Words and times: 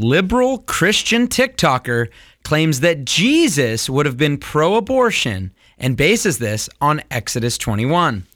liberal 0.00 0.58
Christian 0.58 1.28
TikToker 1.28 2.08
claims 2.42 2.80
that 2.80 3.04
Jesus 3.04 3.90
would 3.90 4.06
have 4.06 4.16
been 4.16 4.38
pro 4.38 4.76
abortion 4.76 5.52
and 5.78 5.96
bases 5.96 6.38
this 6.38 6.70
on 6.80 7.02
Exodus 7.10 7.58
21. 7.58 8.26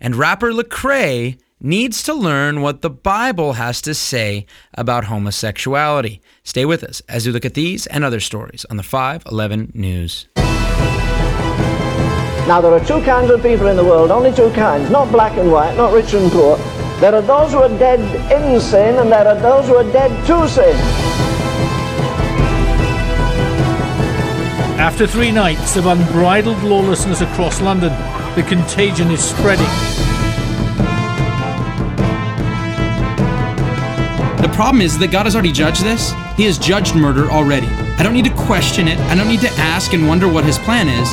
And 0.00 0.16
rapper 0.16 0.52
Lecrae 0.52 1.38
needs 1.60 2.02
to 2.04 2.14
learn 2.14 2.62
what 2.62 2.80
the 2.82 2.90
Bible 2.90 3.52
has 3.52 3.82
to 3.82 3.94
say 3.94 4.46
about 4.74 5.04
homosexuality. 5.04 6.20
Stay 6.44 6.64
with 6.64 6.82
us 6.82 7.02
as 7.08 7.26
we 7.26 7.32
look 7.32 7.44
at 7.44 7.54
these 7.54 7.86
and 7.86 8.04
other 8.04 8.20
stories 8.20 8.64
on 8.70 8.78
the 8.78 8.82
511 8.82 9.72
News. 9.74 10.26
Now, 12.48 12.60
there 12.60 12.72
are 12.72 12.84
two 12.84 13.00
kinds 13.02 13.30
of 13.30 13.40
people 13.42 13.68
in 13.68 13.76
the 13.76 13.84
world, 13.84 14.10
only 14.10 14.32
two 14.32 14.50
kinds, 14.52 14.90
not 14.90 15.12
black 15.12 15.38
and 15.38 15.52
white, 15.52 15.76
not 15.76 15.92
rich 15.92 16.12
and 16.14 16.32
poor. 16.32 16.56
There 17.02 17.14
are 17.14 17.22
those 17.22 17.52
who 17.52 17.58
are 17.58 17.68
dead 17.68 18.00
in 18.30 18.60
sin, 18.60 18.96
and 18.96 19.10
there 19.10 19.26
are 19.26 19.34
those 19.34 19.66
who 19.66 19.76
are 19.76 19.92
dead 19.92 20.10
to 20.26 20.48
sin. 20.48 21.01
After 24.78 25.06
three 25.06 25.30
nights 25.30 25.76
of 25.76 25.86
unbridled 25.86 26.62
lawlessness 26.62 27.20
across 27.20 27.60
London, 27.60 27.90
the 28.34 28.42
contagion 28.42 29.10
is 29.10 29.22
spreading. 29.22 29.66
The 34.42 34.50
problem 34.54 34.80
is 34.80 34.98
that 34.98 35.10
God 35.12 35.26
has 35.26 35.34
already 35.34 35.52
judged 35.52 35.84
this. 35.84 36.12
He 36.36 36.44
has 36.44 36.58
judged 36.58 36.94
murder 36.94 37.30
already. 37.30 37.68
I 37.68 38.02
don't 38.02 38.14
need 38.14 38.24
to 38.24 38.34
question 38.34 38.88
it. 38.88 38.98
I 38.98 39.14
don't 39.14 39.28
need 39.28 39.40
to 39.40 39.50
ask 39.52 39.92
and 39.92 40.08
wonder 40.08 40.26
what 40.26 40.44
his 40.44 40.58
plan 40.58 40.88
is. 40.88 41.12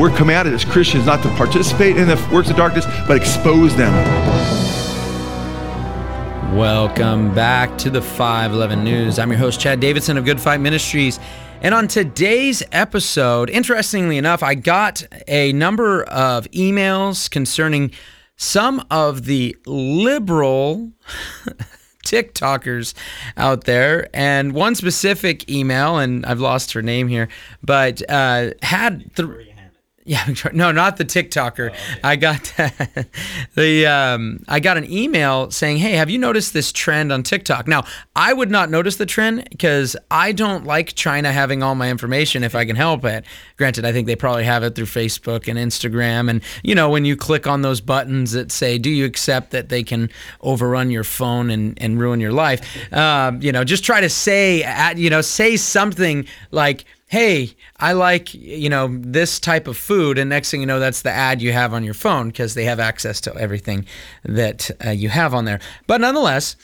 We're 0.00 0.16
commanded 0.16 0.54
as 0.54 0.64
Christians 0.64 1.06
not 1.06 1.22
to 1.22 1.28
participate 1.36 1.96
in 1.96 2.08
the 2.08 2.16
works 2.32 2.48
of 2.48 2.56
darkness, 2.56 2.86
but 3.06 3.16
expose 3.16 3.76
them. 3.76 3.92
Welcome 6.54 7.32
back 7.32 7.78
to 7.78 7.90
the 7.90 8.02
511 8.02 8.82
News. 8.82 9.20
I'm 9.20 9.30
your 9.30 9.38
host, 9.38 9.60
Chad 9.60 9.78
Davidson 9.78 10.18
of 10.18 10.24
Good 10.24 10.40
Fight 10.40 10.60
Ministries. 10.60 11.20
And 11.62 11.72
on 11.72 11.86
today's 11.86 12.64
episode, 12.72 13.48
interestingly 13.50 14.18
enough, 14.18 14.42
I 14.42 14.56
got 14.56 15.04
a 15.28 15.52
number 15.52 16.02
of 16.02 16.50
emails 16.50 17.30
concerning 17.30 17.92
some 18.36 18.84
of 18.90 19.26
the 19.26 19.56
liberal 19.64 20.90
TikTokers 22.04 22.94
out 23.36 23.64
there, 23.64 24.08
and 24.12 24.52
one 24.52 24.74
specific 24.74 25.48
email, 25.48 25.98
and 25.98 26.26
I've 26.26 26.40
lost 26.40 26.72
her 26.72 26.82
name 26.82 27.06
here, 27.06 27.28
but 27.62 28.02
uh, 28.10 28.50
had. 28.62 29.14
Yeah, 30.04 30.26
no, 30.52 30.72
not 30.72 30.96
the 30.96 31.04
TikToker. 31.04 31.70
Oh, 31.70 31.72
okay. 31.72 32.00
I 32.02 32.16
got 32.16 32.52
the 33.54 33.86
um, 33.86 34.44
I 34.48 34.58
got 34.60 34.76
an 34.76 34.90
email 34.90 35.50
saying, 35.50 35.76
"Hey, 35.76 35.92
have 35.92 36.08
you 36.08 36.18
noticed 36.18 36.52
this 36.52 36.72
trend 36.72 37.12
on 37.12 37.22
TikTok?" 37.22 37.68
Now, 37.68 37.84
I 38.16 38.32
would 38.32 38.50
not 38.50 38.70
notice 38.70 38.96
the 38.96 39.06
trend 39.06 39.46
because 39.50 39.96
I 40.10 40.32
don't 40.32 40.64
like 40.64 40.94
China 40.94 41.32
having 41.32 41.62
all 41.62 41.74
my 41.74 41.90
information 41.90 42.44
if 42.44 42.54
I 42.54 42.64
can 42.64 42.76
help 42.76 43.04
it. 43.04 43.24
Granted, 43.58 43.84
I 43.84 43.92
think 43.92 44.06
they 44.06 44.16
probably 44.16 44.44
have 44.44 44.62
it 44.62 44.74
through 44.74 44.86
Facebook 44.86 45.48
and 45.48 45.58
Instagram, 45.58 46.30
and 46.30 46.40
you 46.62 46.74
know 46.74 46.88
when 46.88 47.04
you 47.04 47.14
click 47.14 47.46
on 47.46 47.60
those 47.60 47.82
buttons 47.82 48.32
that 48.32 48.50
say, 48.50 48.78
"Do 48.78 48.88
you 48.88 49.04
accept 49.04 49.50
that 49.50 49.68
they 49.68 49.82
can 49.82 50.10
overrun 50.40 50.90
your 50.90 51.04
phone 51.04 51.50
and, 51.50 51.80
and 51.80 52.00
ruin 52.00 52.20
your 52.20 52.32
life?" 52.32 52.62
Um, 52.92 53.42
you 53.42 53.52
know, 53.52 53.64
just 53.64 53.84
try 53.84 54.00
to 54.00 54.08
say, 54.08 54.64
you 54.96 55.10
know, 55.10 55.20
say 55.20 55.56
something 55.56 56.26
like 56.52 56.86
hey, 57.10 57.56
I 57.76 57.92
like, 57.92 58.32
you 58.34 58.70
know, 58.70 58.86
this 59.00 59.40
type 59.40 59.66
of 59.66 59.76
food. 59.76 60.16
And 60.16 60.30
next 60.30 60.52
thing 60.52 60.60
you 60.60 60.66
know, 60.66 60.78
that's 60.78 61.02
the 61.02 61.10
ad 61.10 61.42
you 61.42 61.52
have 61.52 61.74
on 61.74 61.82
your 61.82 61.92
phone 61.92 62.28
because 62.28 62.54
they 62.54 62.64
have 62.66 62.78
access 62.78 63.20
to 63.22 63.34
everything 63.34 63.84
that 64.22 64.70
uh, 64.84 64.90
you 64.90 65.08
have 65.08 65.34
on 65.34 65.44
there. 65.44 65.58
But 65.88 66.00
nonetheless, 66.00 66.54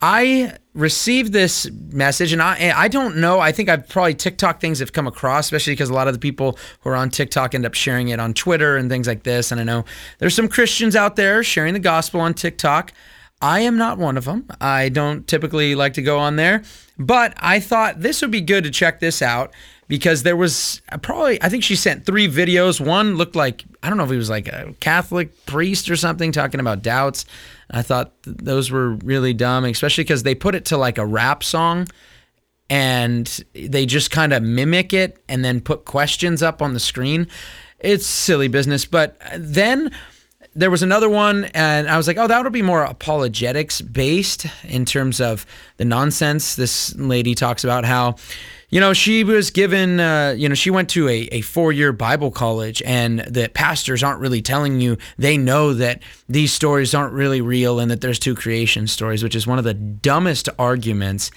I 0.00 0.56
received 0.72 1.32
this 1.32 1.68
message 1.90 2.32
and 2.32 2.40
I 2.40 2.72
I 2.76 2.86
don't 2.86 3.16
know. 3.16 3.40
I 3.40 3.50
think 3.50 3.68
I've 3.68 3.88
probably 3.88 4.14
TikTok 4.14 4.60
things 4.60 4.78
have 4.78 4.92
come 4.92 5.08
across, 5.08 5.46
especially 5.46 5.72
because 5.72 5.90
a 5.90 5.94
lot 5.94 6.06
of 6.06 6.14
the 6.14 6.20
people 6.20 6.56
who 6.82 6.90
are 6.90 6.96
on 6.96 7.10
TikTok 7.10 7.52
end 7.52 7.66
up 7.66 7.74
sharing 7.74 8.08
it 8.08 8.20
on 8.20 8.34
Twitter 8.34 8.76
and 8.76 8.88
things 8.88 9.08
like 9.08 9.24
this. 9.24 9.50
And 9.50 9.60
I 9.60 9.64
know 9.64 9.84
there's 10.18 10.34
some 10.34 10.48
Christians 10.48 10.94
out 10.94 11.16
there 11.16 11.42
sharing 11.42 11.74
the 11.74 11.80
gospel 11.80 12.20
on 12.20 12.34
TikTok. 12.34 12.92
I 13.40 13.60
am 13.60 13.76
not 13.76 13.98
one 13.98 14.16
of 14.16 14.24
them. 14.24 14.46
I 14.60 14.88
don't 14.88 15.26
typically 15.26 15.74
like 15.74 15.94
to 15.94 16.02
go 16.02 16.18
on 16.18 16.36
there, 16.36 16.62
but 16.98 17.34
I 17.38 17.60
thought 17.60 18.00
this 18.00 18.22
would 18.22 18.30
be 18.30 18.40
good 18.40 18.64
to 18.64 18.70
check 18.70 19.00
this 19.00 19.20
out 19.20 19.52
because 19.88 20.22
there 20.22 20.36
was 20.36 20.80
probably 21.02 21.42
I 21.42 21.48
think 21.48 21.62
she 21.62 21.76
sent 21.76 22.06
three 22.06 22.28
videos. 22.28 22.80
One 22.80 23.16
looked 23.16 23.36
like 23.36 23.64
I 23.82 23.88
don't 23.88 23.98
know 23.98 24.04
if 24.04 24.10
he 24.10 24.16
was 24.16 24.30
like 24.30 24.48
a 24.48 24.74
Catholic 24.80 25.44
priest 25.46 25.90
or 25.90 25.96
something 25.96 26.32
talking 26.32 26.60
about 26.60 26.82
doubts. 26.82 27.26
I 27.70 27.82
thought 27.82 28.22
th- 28.22 28.36
those 28.38 28.70
were 28.70 28.92
really 28.96 29.34
dumb, 29.34 29.64
especially 29.64 30.04
because 30.04 30.22
they 30.22 30.34
put 30.34 30.54
it 30.54 30.64
to 30.66 30.76
like 30.76 30.98
a 30.98 31.06
rap 31.06 31.44
song 31.44 31.88
and 32.70 33.44
they 33.52 33.86
just 33.86 34.10
kind 34.10 34.32
of 34.32 34.42
mimic 34.42 34.92
it 34.92 35.22
and 35.28 35.44
then 35.44 35.60
put 35.60 35.84
questions 35.84 36.42
up 36.42 36.62
on 36.62 36.72
the 36.72 36.80
screen. 36.80 37.28
It's 37.78 38.06
silly 38.06 38.48
business, 38.48 38.86
but 38.86 39.18
then 39.36 39.92
there 40.56 40.70
was 40.70 40.82
another 40.82 41.08
one, 41.08 41.44
and 41.54 41.86
I 41.86 41.98
was 41.98 42.08
like, 42.08 42.16
oh, 42.16 42.26
that 42.26 42.42
would 42.42 42.52
be 42.52 42.62
more 42.62 42.82
apologetics 42.82 43.82
based 43.82 44.46
in 44.64 44.86
terms 44.86 45.20
of 45.20 45.44
the 45.76 45.84
nonsense. 45.84 46.56
This 46.56 46.94
lady 46.96 47.34
talks 47.34 47.62
about 47.62 47.84
how, 47.84 48.16
you 48.70 48.80
know, 48.80 48.94
she 48.94 49.22
was 49.22 49.50
given, 49.50 50.00
uh, 50.00 50.34
you 50.36 50.48
know, 50.48 50.54
she 50.54 50.70
went 50.70 50.88
to 50.90 51.08
a, 51.08 51.28
a 51.30 51.40
four 51.42 51.72
year 51.72 51.92
Bible 51.92 52.30
college, 52.30 52.82
and 52.86 53.20
the 53.20 53.50
pastors 53.50 54.02
aren't 54.02 54.20
really 54.20 54.40
telling 54.40 54.80
you 54.80 54.96
they 55.18 55.36
know 55.36 55.74
that 55.74 56.02
these 56.26 56.54
stories 56.54 56.94
aren't 56.94 57.12
really 57.12 57.42
real 57.42 57.78
and 57.78 57.90
that 57.90 58.00
there's 58.00 58.18
two 58.18 58.34
creation 58.34 58.86
stories, 58.86 59.22
which 59.22 59.36
is 59.36 59.46
one 59.46 59.58
of 59.58 59.64
the 59.64 59.74
dumbest 59.74 60.48
arguments 60.58 61.30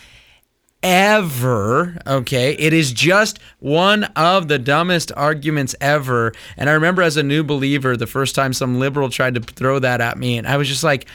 ever. 0.83 1.97
Okay. 2.07 2.53
It 2.53 2.73
is 2.73 2.91
just 2.91 3.39
one 3.59 4.05
of 4.15 4.47
the 4.47 4.59
dumbest 4.59 5.11
arguments 5.15 5.75
ever. 5.81 6.33
And 6.57 6.69
I 6.69 6.73
remember 6.73 7.01
as 7.01 7.17
a 7.17 7.23
new 7.23 7.43
believer, 7.43 7.97
the 7.97 8.07
first 8.07 8.35
time 8.35 8.53
some 8.53 8.79
liberal 8.79 9.09
tried 9.09 9.35
to 9.35 9.41
throw 9.41 9.79
that 9.79 10.01
at 10.01 10.17
me, 10.17 10.37
and 10.37 10.47
I 10.47 10.57
was 10.57 10.67
just 10.67 10.83
like, 10.83 11.07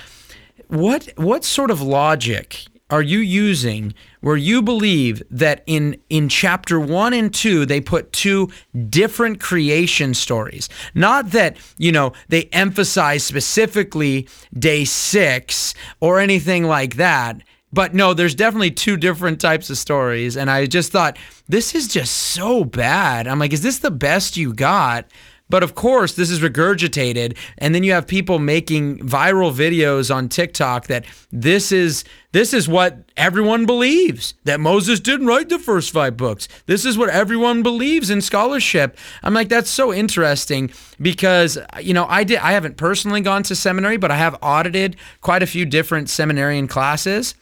what 0.68 1.08
what 1.16 1.44
sort 1.44 1.70
of 1.70 1.80
logic 1.80 2.64
are 2.90 3.02
you 3.02 3.18
using 3.18 3.94
where 4.20 4.36
you 4.36 4.62
believe 4.62 5.22
that 5.30 5.62
in 5.66 5.96
in 6.10 6.28
chapter 6.28 6.78
1 6.78 7.12
and 7.12 7.34
2 7.34 7.66
they 7.66 7.80
put 7.80 8.12
two 8.12 8.50
different 8.88 9.40
creation 9.40 10.14
stories 10.14 10.68
not 10.94 11.30
that 11.30 11.56
you 11.78 11.90
know 11.90 12.12
they 12.28 12.44
emphasize 12.52 13.24
specifically 13.24 14.28
day 14.56 14.84
6 14.84 15.74
or 16.00 16.20
anything 16.20 16.64
like 16.64 16.96
that 16.96 17.40
but 17.74 17.92
no, 17.92 18.14
there's 18.14 18.34
definitely 18.34 18.70
two 18.70 18.96
different 18.96 19.40
types 19.40 19.68
of 19.68 19.76
stories. 19.76 20.36
And 20.36 20.50
I 20.50 20.66
just 20.66 20.92
thought, 20.92 21.18
this 21.48 21.74
is 21.74 21.88
just 21.88 22.14
so 22.14 22.64
bad. 22.64 23.26
I'm 23.26 23.38
like, 23.38 23.52
is 23.52 23.62
this 23.62 23.80
the 23.80 23.90
best 23.90 24.36
you 24.36 24.54
got? 24.54 25.06
But 25.50 25.62
of 25.62 25.74
course, 25.74 26.14
this 26.14 26.30
is 26.30 26.40
regurgitated, 26.40 27.36
and 27.58 27.74
then 27.74 27.84
you 27.84 27.92
have 27.92 28.06
people 28.06 28.38
making 28.38 28.98
viral 29.00 29.52
videos 29.52 30.12
on 30.12 30.30
TikTok 30.30 30.86
that 30.86 31.04
this 31.30 31.70
is 31.70 32.02
this 32.32 32.54
is 32.54 32.66
what 32.66 33.04
everyone 33.16 33.66
believes 33.66 34.34
that 34.44 34.58
Moses 34.58 35.00
didn't 35.00 35.26
write 35.26 35.50
the 35.50 35.58
first 35.58 35.92
five 35.92 36.16
books. 36.16 36.48
This 36.64 36.86
is 36.86 36.96
what 36.96 37.10
everyone 37.10 37.62
believes 37.62 38.08
in 38.08 38.22
scholarship. 38.22 38.96
I'm 39.22 39.34
like, 39.34 39.50
that's 39.50 39.68
so 39.68 39.92
interesting 39.92 40.72
because 40.98 41.58
you 41.78 41.92
know 41.92 42.06
I 42.08 42.24
did 42.24 42.38
I 42.38 42.52
haven't 42.52 42.78
personally 42.78 43.20
gone 43.20 43.42
to 43.44 43.54
seminary, 43.54 43.98
but 43.98 44.10
I 44.10 44.16
have 44.16 44.38
audited 44.40 44.96
quite 45.20 45.42
a 45.42 45.46
few 45.46 45.66
different 45.66 46.08
seminarian 46.08 46.68
classes. 46.68 47.34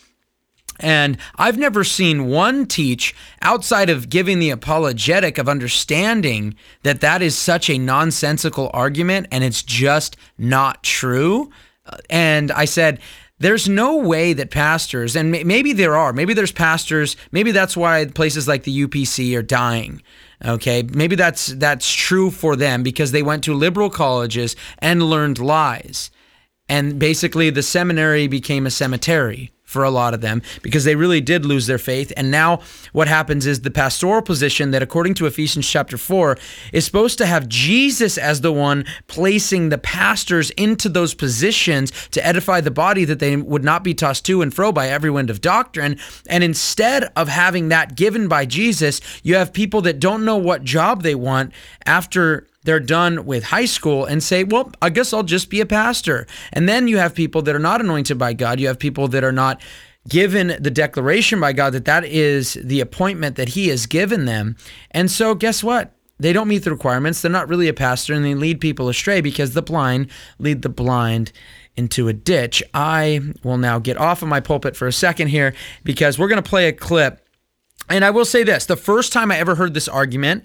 And 0.82 1.16
I've 1.36 1.56
never 1.56 1.84
seen 1.84 2.26
one 2.26 2.66
teach 2.66 3.14
outside 3.40 3.88
of 3.88 4.08
giving 4.08 4.40
the 4.40 4.50
apologetic 4.50 5.38
of 5.38 5.48
understanding 5.48 6.56
that 6.82 7.00
that 7.00 7.22
is 7.22 7.38
such 7.38 7.70
a 7.70 7.78
nonsensical 7.78 8.70
argument 8.74 9.28
and 9.30 9.44
it's 9.44 9.62
just 9.62 10.16
not 10.36 10.82
true. 10.82 11.50
Uh, 11.86 11.96
and 12.10 12.50
I 12.50 12.64
said, 12.64 13.00
there's 13.38 13.68
no 13.68 13.96
way 13.96 14.34
that 14.34 14.52
pastors, 14.52 15.16
and 15.16 15.32
maybe 15.32 15.72
there 15.72 15.96
are, 15.96 16.12
maybe 16.12 16.32
there's 16.32 16.52
pastors, 16.52 17.16
maybe 17.32 17.50
that's 17.50 17.76
why 17.76 18.04
places 18.04 18.46
like 18.46 18.62
the 18.62 18.86
UPC 18.86 19.36
are 19.36 19.42
dying. 19.42 20.00
Okay, 20.44 20.84
maybe 20.94 21.16
that's 21.16 21.46
that's 21.46 21.92
true 21.92 22.30
for 22.30 22.54
them 22.54 22.84
because 22.84 23.10
they 23.10 23.22
went 23.22 23.42
to 23.44 23.54
liberal 23.54 23.90
colleges 23.90 24.54
and 24.78 25.02
learned 25.02 25.40
lies. 25.40 26.10
And 26.68 26.98
basically 26.98 27.50
the 27.50 27.62
seminary 27.62 28.28
became 28.28 28.64
a 28.64 28.70
cemetery 28.70 29.50
for 29.72 29.82
a 29.82 29.90
lot 29.90 30.14
of 30.14 30.20
them 30.20 30.42
because 30.62 30.84
they 30.84 30.94
really 30.94 31.20
did 31.20 31.44
lose 31.44 31.66
their 31.66 31.78
faith. 31.78 32.12
And 32.16 32.30
now 32.30 32.60
what 32.92 33.08
happens 33.08 33.46
is 33.46 33.62
the 33.62 33.70
pastoral 33.70 34.22
position 34.22 34.70
that, 34.70 34.82
according 34.82 35.14
to 35.14 35.26
Ephesians 35.26 35.66
chapter 35.66 35.96
4, 35.96 36.36
is 36.72 36.84
supposed 36.84 37.18
to 37.18 37.26
have 37.26 37.48
Jesus 37.48 38.18
as 38.18 38.42
the 38.42 38.52
one 38.52 38.84
placing 39.08 39.70
the 39.70 39.78
pastors 39.78 40.50
into 40.50 40.88
those 40.88 41.14
positions 41.14 41.90
to 42.10 42.24
edify 42.24 42.60
the 42.60 42.70
body 42.70 43.04
that 43.04 43.18
they 43.18 43.34
would 43.36 43.64
not 43.64 43.82
be 43.82 43.94
tossed 43.94 44.24
to 44.26 44.42
and 44.42 44.54
fro 44.54 44.70
by 44.70 44.88
every 44.88 45.10
wind 45.10 45.30
of 45.30 45.40
doctrine. 45.40 45.98
And 46.28 46.44
instead 46.44 47.04
of 47.16 47.28
having 47.28 47.68
that 47.68 47.96
given 47.96 48.28
by 48.28 48.44
Jesus, 48.44 49.00
you 49.22 49.34
have 49.36 49.52
people 49.52 49.80
that 49.82 49.98
don't 49.98 50.24
know 50.24 50.36
what 50.36 50.64
job 50.64 51.02
they 51.02 51.14
want 51.14 51.52
after 51.86 52.46
they're 52.64 52.80
done 52.80 53.24
with 53.24 53.44
high 53.44 53.64
school 53.64 54.04
and 54.04 54.22
say, 54.22 54.44
well, 54.44 54.70
I 54.80 54.90
guess 54.90 55.12
I'll 55.12 55.22
just 55.22 55.50
be 55.50 55.60
a 55.60 55.66
pastor. 55.66 56.26
And 56.52 56.68
then 56.68 56.88
you 56.88 56.98
have 56.98 57.14
people 57.14 57.42
that 57.42 57.54
are 57.54 57.60
not 57.60 57.80
anointed 57.80 58.18
by 58.18 58.32
God. 58.32 58.60
You 58.60 58.68
have 58.68 58.78
people 58.78 59.08
that 59.08 59.24
are 59.24 59.32
not 59.32 59.60
given 60.08 60.56
the 60.60 60.70
declaration 60.70 61.40
by 61.40 61.52
God 61.52 61.72
that 61.72 61.84
that 61.84 62.04
is 62.04 62.54
the 62.62 62.80
appointment 62.80 63.36
that 63.36 63.50
He 63.50 63.68
has 63.68 63.86
given 63.86 64.24
them. 64.24 64.56
And 64.90 65.10
so, 65.10 65.34
guess 65.34 65.62
what? 65.62 65.94
They 66.18 66.32
don't 66.32 66.48
meet 66.48 66.64
the 66.64 66.70
requirements. 66.70 67.20
They're 67.20 67.30
not 67.30 67.48
really 67.48 67.68
a 67.68 67.74
pastor 67.74 68.14
and 68.14 68.24
they 68.24 68.34
lead 68.34 68.60
people 68.60 68.88
astray 68.88 69.20
because 69.20 69.54
the 69.54 69.62
blind 69.62 70.08
lead 70.38 70.62
the 70.62 70.68
blind 70.68 71.32
into 71.76 72.06
a 72.06 72.12
ditch. 72.12 72.62
I 72.74 73.20
will 73.42 73.58
now 73.58 73.78
get 73.78 73.96
off 73.96 74.22
of 74.22 74.28
my 74.28 74.40
pulpit 74.40 74.76
for 74.76 74.86
a 74.86 74.92
second 74.92 75.28
here 75.28 75.54
because 75.84 76.18
we're 76.18 76.28
going 76.28 76.42
to 76.42 76.48
play 76.48 76.68
a 76.68 76.72
clip. 76.72 77.26
And 77.88 78.04
I 78.04 78.10
will 78.10 78.24
say 78.24 78.44
this 78.44 78.66
the 78.66 78.76
first 78.76 79.12
time 79.12 79.32
I 79.32 79.38
ever 79.38 79.56
heard 79.56 79.74
this 79.74 79.88
argument, 79.88 80.44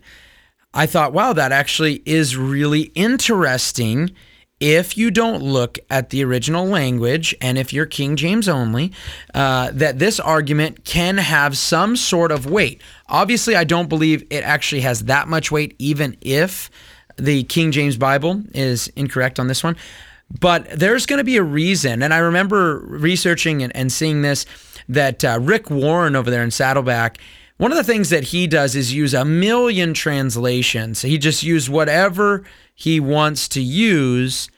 I 0.78 0.86
thought, 0.86 1.12
wow, 1.12 1.34
that 1.34 1.52
actually 1.52 2.04
is 2.06 2.38
really 2.38 2.92
interesting 2.94 4.12
if 4.60 4.96
you 4.96 5.10
don't 5.10 5.42
look 5.42 5.80
at 5.90 6.12
the 6.12 6.24
original 6.24 6.68
language 6.68 7.34
and 7.42 7.58
if 7.58 7.74
you're 7.74 7.88
King 7.88 8.16
James 8.16 8.48
only, 8.48 8.92
uh, 9.34 9.72
that 9.74 9.98
this 9.98 10.20
argument 10.20 10.86
can 10.86 11.18
have 11.18 11.58
some 11.58 11.96
sort 11.96 12.32
of 12.32 12.46
weight. 12.46 12.84
Obviously, 13.08 13.56
I 13.56 13.64
don't 13.64 13.90
believe 13.90 14.26
it 14.30 14.44
actually 14.44 14.82
has 14.82 15.06
that 15.06 15.28
much 15.28 15.52
weight, 15.52 15.76
even 15.80 16.16
if 16.22 16.70
the 17.18 17.42
King 17.46 17.72
James 17.72 17.98
Bible 17.98 18.44
is 18.54 18.88
incorrect 18.90 19.40
on 19.40 19.48
this 19.48 19.64
one. 19.64 19.78
But 20.40 20.70
there's 20.70 21.08
going 21.08 21.18
to 21.18 21.24
be 21.24 21.38
a 21.38 21.44
reason. 21.44 22.04
And 22.04 22.14
I 22.14 22.20
remember 22.20 22.84
researching 22.86 23.64
and, 23.64 23.76
and 23.76 23.92
seeing 23.92 24.22
this 24.22 24.46
that 24.90 25.26
uh, 25.26 25.40
Rick 25.42 25.72
Warren 25.72 26.16
over 26.16 26.30
there 26.30 26.44
in 26.44 26.52
Saddleback. 26.52 27.18
One 27.58 27.72
of 27.72 27.78
the 27.78 27.84
things 27.84 28.10
that 28.10 28.26
he 28.26 28.46
does 28.46 28.76
is 28.76 28.94
use 28.94 29.14
a 29.16 29.26
million 29.26 29.94
translations. 29.94 31.02
He 31.02 31.18
just 31.18 31.42
used 31.42 31.70
whatever 31.70 32.44
he 32.76 33.00
wants 33.00 33.48
to 33.50 33.62
use 33.62 34.50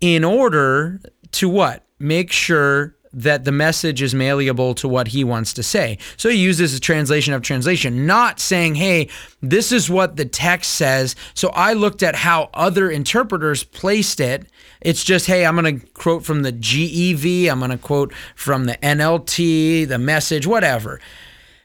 in 0.00 0.24
order 0.24 1.00
to 1.32 1.48
what? 1.48 1.84
Make 1.98 2.30
sure 2.30 2.96
that 3.14 3.44
the 3.44 3.52
message 3.52 4.02
is 4.02 4.14
malleable 4.14 4.74
to 4.74 4.88
what 4.88 5.08
he 5.08 5.24
wants 5.24 5.52
to 5.54 5.62
say. 5.62 5.96
So 6.16 6.28
he 6.28 6.36
uses 6.36 6.74
a 6.74 6.80
translation 6.80 7.32
of 7.32 7.42
translation, 7.42 8.06
not 8.06 8.40
saying, 8.40 8.74
hey, 8.74 9.08
this 9.40 9.72
is 9.72 9.88
what 9.88 10.16
the 10.16 10.24
text 10.24 10.72
says. 10.74 11.14
So 11.32 11.48
I 11.50 11.72
looked 11.72 12.02
at 12.02 12.16
how 12.16 12.50
other 12.52 12.90
interpreters 12.90 13.62
placed 13.62 14.20
it. 14.20 14.46
It's 14.80 15.04
just, 15.04 15.26
hey, 15.26 15.46
I'm 15.46 15.56
going 15.56 15.80
to 15.80 15.86
quote 15.92 16.24
from 16.24 16.42
the 16.42 16.52
GEV, 16.52 17.48
I'm 17.48 17.60
going 17.60 17.70
to 17.70 17.78
quote 17.78 18.12
from 18.34 18.64
the 18.66 18.74
NLT, 18.82 19.88
the 19.88 19.98
message, 19.98 20.46
whatever. 20.46 21.00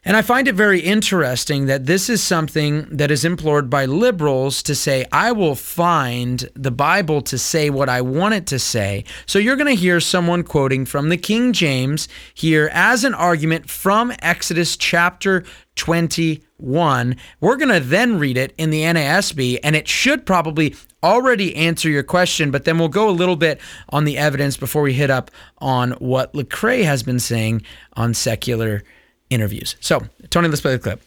And 0.09 0.17
I 0.17 0.23
find 0.23 0.47
it 0.47 0.55
very 0.55 0.79
interesting 0.79 1.67
that 1.67 1.85
this 1.85 2.09
is 2.09 2.23
something 2.23 2.87
that 2.89 3.11
is 3.11 3.23
implored 3.23 3.69
by 3.69 3.85
liberals 3.85 4.63
to 4.63 4.73
say, 4.73 5.05
I 5.11 5.31
will 5.31 5.53
find 5.53 6.49
the 6.55 6.71
Bible 6.71 7.21
to 7.21 7.37
say 7.37 7.69
what 7.69 7.89
I 7.89 8.01
want 8.01 8.33
it 8.33 8.47
to 8.47 8.57
say. 8.57 9.03
So 9.27 9.37
you're 9.37 9.55
going 9.55 9.67
to 9.67 9.79
hear 9.79 9.99
someone 9.99 10.41
quoting 10.41 10.87
from 10.87 11.09
the 11.09 11.17
King 11.17 11.53
James 11.53 12.07
here 12.33 12.71
as 12.73 13.03
an 13.03 13.13
argument 13.13 13.69
from 13.69 14.11
Exodus 14.23 14.75
chapter 14.75 15.43
21. 15.75 17.15
We're 17.39 17.55
going 17.57 17.69
to 17.69 17.79
then 17.79 18.17
read 18.17 18.37
it 18.37 18.55
in 18.57 18.71
the 18.71 18.81
NASB, 18.81 19.59
and 19.63 19.75
it 19.75 19.87
should 19.87 20.25
probably 20.25 20.75
already 21.03 21.55
answer 21.55 21.87
your 21.87 22.01
question, 22.01 22.49
but 22.49 22.65
then 22.65 22.79
we'll 22.79 22.89
go 22.89 23.07
a 23.07 23.11
little 23.11 23.35
bit 23.35 23.61
on 23.89 24.05
the 24.05 24.17
evidence 24.17 24.57
before 24.57 24.81
we 24.81 24.93
hit 24.93 25.11
up 25.11 25.29
on 25.59 25.91
what 25.99 26.33
Lecrae 26.33 26.83
has 26.83 27.03
been 27.03 27.19
saying 27.19 27.61
on 27.93 28.15
secular 28.15 28.83
interviews. 29.29 29.75
So, 29.79 30.01
Tony, 30.29 30.47
let's 30.47 30.61
play 30.61 30.73
the 30.73 30.79
clip. 30.79 31.01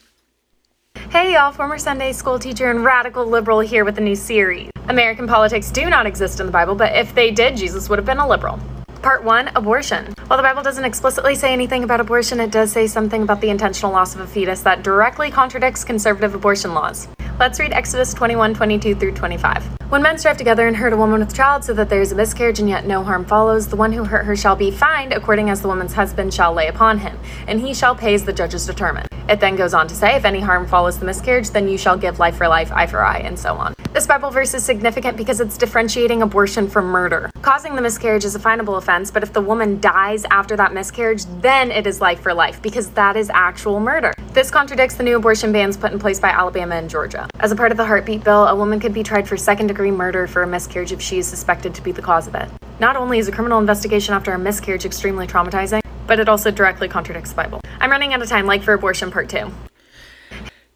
Hey 1.09 1.33
y'all, 1.33 1.51
former 1.51 1.77
Sunday 1.77 2.11
school 2.11 2.39
teacher 2.39 2.69
and 2.69 2.83
radical 2.83 3.25
liberal 3.25 3.59
here 3.59 3.85
with 3.85 3.97
a 3.97 4.01
new 4.01 4.15
series. 4.15 4.69
American 4.89 5.27
politics 5.27 5.71
do 5.71 5.89
not 5.89 6.05
exist 6.05 6.39
in 6.39 6.45
the 6.45 6.51
Bible, 6.51 6.75
but 6.75 6.95
if 6.95 7.13
they 7.15 7.31
did, 7.31 7.55
Jesus 7.55 7.89
would 7.89 7.99
have 7.99 8.05
been 8.05 8.17
a 8.17 8.27
liberal. 8.27 8.59
Part 9.03 9.25
1 9.25 9.51
Abortion. 9.57 10.13
While 10.27 10.37
the 10.37 10.43
Bible 10.43 10.63
doesn't 10.63 10.85
explicitly 10.85 11.35
say 11.35 11.51
anything 11.51 11.83
about 11.83 11.99
abortion, 11.99 12.39
it 12.39 12.51
does 12.51 12.71
say 12.71 12.87
something 12.87 13.23
about 13.23 13.41
the 13.41 13.49
intentional 13.49 13.91
loss 13.91 14.15
of 14.15 14.21
a 14.21 14.25
fetus 14.25 14.61
that 14.61 14.81
directly 14.81 15.29
contradicts 15.29 15.83
conservative 15.83 16.33
abortion 16.33 16.73
laws. 16.73 17.09
Let's 17.37 17.59
read 17.59 17.73
Exodus 17.73 18.13
21 18.13 18.53
22 18.53 18.95
through 18.95 19.11
25. 19.11 19.65
When 19.89 20.01
men 20.01 20.17
strive 20.17 20.37
together 20.37 20.69
and 20.69 20.77
hurt 20.77 20.93
a 20.93 20.97
woman 20.97 21.19
with 21.19 21.35
child 21.35 21.65
so 21.65 21.73
that 21.73 21.89
there 21.89 21.99
is 21.99 22.13
a 22.13 22.15
miscarriage 22.15 22.61
and 22.61 22.69
yet 22.69 22.87
no 22.87 23.03
harm 23.03 23.25
follows, 23.25 23.67
the 23.67 23.75
one 23.75 23.91
who 23.91 24.05
hurt 24.05 24.23
her 24.23 24.37
shall 24.37 24.55
be 24.55 24.71
fined 24.71 25.11
according 25.11 25.49
as 25.49 25.61
the 25.61 25.67
woman's 25.67 25.91
husband 25.91 26.33
shall 26.33 26.53
lay 26.53 26.69
upon 26.69 26.99
him, 26.99 27.19
and 27.45 27.59
he 27.59 27.73
shall 27.73 27.95
pay 27.95 28.13
as 28.13 28.23
the 28.23 28.31
judges 28.31 28.65
determine. 28.65 29.05
It 29.29 29.39
then 29.39 29.55
goes 29.55 29.73
on 29.73 29.87
to 29.87 29.95
say, 29.95 30.15
if 30.15 30.25
any 30.25 30.41
harm 30.41 30.67
follows 30.67 30.99
the 30.99 31.05
miscarriage, 31.05 31.49
then 31.51 31.67
you 31.67 31.77
shall 31.77 31.97
give 31.97 32.19
life 32.19 32.35
for 32.35 32.47
life, 32.47 32.71
eye 32.71 32.87
for 32.87 33.03
eye, 33.03 33.19
and 33.19 33.39
so 33.39 33.55
on. 33.55 33.73
This 33.93 34.07
Bible 34.07 34.31
verse 34.31 34.53
is 34.53 34.65
significant 34.65 35.15
because 35.15 35.39
it's 35.39 35.57
differentiating 35.57 36.23
abortion 36.23 36.67
from 36.67 36.85
murder. 36.85 37.29
Causing 37.43 37.75
the 37.75 37.81
miscarriage 37.81 38.25
is 38.25 38.33
a 38.33 38.39
finable 38.39 38.77
offense, 38.77 39.11
but 39.11 39.21
if 39.21 39.31
the 39.31 39.41
woman 39.41 39.79
dies 39.79 40.25
after 40.31 40.55
that 40.55 40.73
miscarriage, 40.73 41.25
then 41.41 41.71
it 41.71 41.85
is 41.85 42.01
life 42.01 42.19
for 42.19 42.33
life 42.33 42.59
because 42.61 42.89
that 42.91 43.15
is 43.15 43.29
actual 43.33 43.79
murder. 43.79 44.11
This 44.33 44.49
contradicts 44.49 44.95
the 44.95 45.03
new 45.03 45.15
abortion 45.15 45.51
bans 45.51 45.77
put 45.77 45.91
in 45.91 45.99
place 45.99 46.19
by 46.19 46.29
Alabama 46.29 46.75
and 46.75 46.89
Georgia. 46.89 47.29
As 47.39 47.51
a 47.51 47.55
part 47.55 47.71
of 47.71 47.77
the 47.77 47.85
heartbeat 47.85 48.23
bill, 48.23 48.47
a 48.47 48.55
woman 48.55 48.79
could 48.79 48.93
be 48.93 49.03
tried 49.03 49.27
for 49.27 49.37
second 49.37 49.67
degree 49.67 49.91
murder 49.91 50.25
for 50.25 50.41
a 50.41 50.47
miscarriage 50.47 50.91
if 50.91 51.01
she 51.01 51.19
is 51.19 51.27
suspected 51.27 51.75
to 51.75 51.81
be 51.83 51.91
the 51.91 52.01
cause 52.01 52.27
of 52.27 52.33
it. 52.33 52.49
Not 52.79 52.95
only 52.95 53.19
is 53.19 53.27
a 53.27 53.31
criminal 53.31 53.59
investigation 53.59 54.15
after 54.15 54.33
a 54.33 54.39
miscarriage 54.39 54.85
extremely 54.85 55.27
traumatizing, 55.27 55.82
but 56.07 56.19
it 56.19 56.29
also 56.29 56.51
directly 56.51 56.87
contradicts 56.87 57.31
the 57.31 57.35
Bible. 57.35 57.61
I'm 57.79 57.91
running 57.91 58.13
out 58.13 58.21
of 58.21 58.29
time, 58.29 58.45
like 58.45 58.63
for 58.63 58.73
abortion 58.73 59.11
part 59.11 59.29
two. 59.29 59.51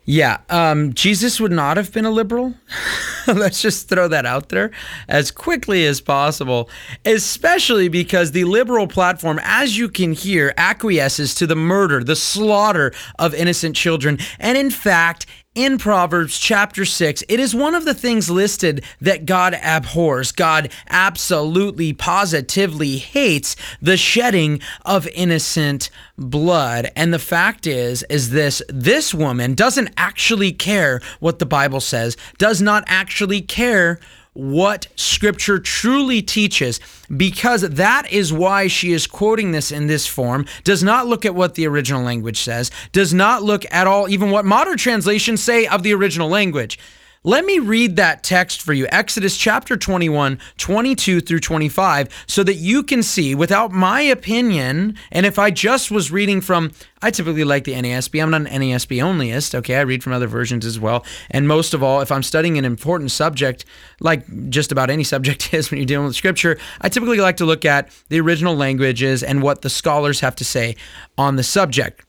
Yeah, 0.09 0.37
um, 0.49 0.93
Jesus 0.93 1.37
would 1.41 1.51
not 1.51 1.75
have 1.75 1.91
been 1.91 2.05
a 2.05 2.09
liberal. 2.09 2.53
Let's 3.27 3.61
just 3.61 3.89
throw 3.89 4.07
that 4.07 4.25
out 4.25 4.47
there 4.47 4.71
as 5.09 5.31
quickly 5.31 5.85
as 5.85 5.99
possible, 5.99 6.69
especially 7.03 7.89
because 7.89 8.31
the 8.31 8.45
liberal 8.45 8.87
platform, 8.87 9.37
as 9.43 9.77
you 9.77 9.89
can 9.89 10.13
hear, 10.13 10.53
acquiesces 10.55 11.35
to 11.35 11.45
the 11.45 11.57
murder, 11.57 12.05
the 12.05 12.15
slaughter 12.15 12.93
of 13.19 13.35
innocent 13.35 13.75
children. 13.75 14.17
And 14.39 14.57
in 14.57 14.69
fact, 14.69 15.25
in 15.57 15.79
Proverbs 15.79 16.37
chapter 16.37 16.85
6, 16.85 17.23
it 17.27 17.39
is 17.39 17.55
one 17.55 17.73
of 17.73 17.83
the 17.83 17.95
things 17.95 18.29
listed 18.29 18.85
that 19.01 19.25
God 19.25 19.57
abhors. 19.63 20.31
God 20.31 20.71
absolutely, 20.87 21.93
positively 21.93 22.97
hates 22.97 23.55
the 23.81 23.97
shedding 23.97 24.61
of 24.85 25.07
innocent 25.15 25.89
blood. 26.15 26.91
And 26.95 27.11
the 27.11 27.17
fact 27.17 27.65
is, 27.65 28.03
is 28.03 28.29
this, 28.29 28.61
this 28.69 29.15
woman 29.15 29.55
doesn't 29.55 29.89
actually 29.97 30.51
care 30.51 31.01
what 31.19 31.39
the 31.39 31.45
Bible 31.47 31.81
says, 31.81 32.17
does 32.37 32.61
not 32.61 32.83
actually 32.85 33.41
care 33.41 33.99
what 34.37 34.87
scripture 34.95 35.57
truly 35.57 36.21
teaches 36.21 36.79
because 37.15 37.61
that 37.61 38.11
is 38.11 38.31
why 38.31 38.67
she 38.67 38.93
is 38.93 39.07
quoting 39.07 39.51
this 39.51 39.71
in 39.71 39.87
this 39.87 40.05
form 40.05 40.45
does 40.63 40.83
not 40.83 41.07
look 41.07 41.25
at 41.25 41.33
what 41.33 41.55
the 41.55 41.65
original 41.65 42.03
language 42.03 42.39
says 42.39 42.69
does 42.91 43.15
not 43.15 43.41
look 43.41 43.65
at 43.71 43.87
all 43.87 44.07
even 44.07 44.29
what 44.29 44.45
modern 44.45 44.77
translations 44.77 45.41
say 45.41 45.65
of 45.65 45.81
the 45.81 45.91
original 45.91 46.29
language 46.29 46.77
let 47.23 47.45
me 47.45 47.59
read 47.59 47.95
that 47.95 48.23
text 48.23 48.61
for 48.61 48.73
you 48.73 48.87
Exodus 48.91 49.37
chapter 49.37 49.75
21, 49.75 50.39
22 50.57 51.19
through 51.21 51.39
25, 51.39 52.25
so 52.27 52.43
that 52.43 52.55
you 52.55 52.83
can 52.83 53.01
see 53.03 53.35
without 53.35 53.71
my 53.71 54.01
opinion. 54.01 54.95
And 55.11 55.25
if 55.25 55.39
I 55.39 55.51
just 55.51 55.91
was 55.91 56.11
reading 56.11 56.41
from, 56.41 56.71
I 57.01 57.11
typically 57.11 57.43
like 57.43 57.63
the 57.63 57.73
NASB. 57.73 58.21
I'm 58.21 58.29
not 58.29 58.41
an 58.41 58.61
NASB 58.61 58.97
onlyist. 58.97 59.55
Okay. 59.55 59.75
I 59.75 59.81
read 59.81 60.03
from 60.03 60.13
other 60.13 60.27
versions 60.27 60.65
as 60.65 60.79
well. 60.79 61.05
And 61.31 61.47
most 61.47 61.73
of 61.73 61.83
all, 61.83 62.01
if 62.01 62.11
I'm 62.11 62.23
studying 62.23 62.57
an 62.57 62.65
important 62.65 63.11
subject, 63.11 63.65
like 63.99 64.49
just 64.49 64.71
about 64.71 64.89
any 64.89 65.03
subject 65.17 65.53
is 65.53 65.71
when 65.71 65.79
you're 65.79 65.85
dealing 65.85 66.07
with 66.07 66.15
scripture, 66.15 66.57
I 66.81 66.89
typically 66.89 67.19
like 67.19 67.37
to 67.37 67.45
look 67.45 67.65
at 67.65 67.91
the 68.09 68.19
original 68.19 68.55
languages 68.55 69.23
and 69.23 69.41
what 69.41 69.63
the 69.63 69.69
scholars 69.69 70.19
have 70.19 70.35
to 70.37 70.45
say 70.45 70.75
on 71.17 71.35
the 71.35 71.43
subject. 71.43 72.03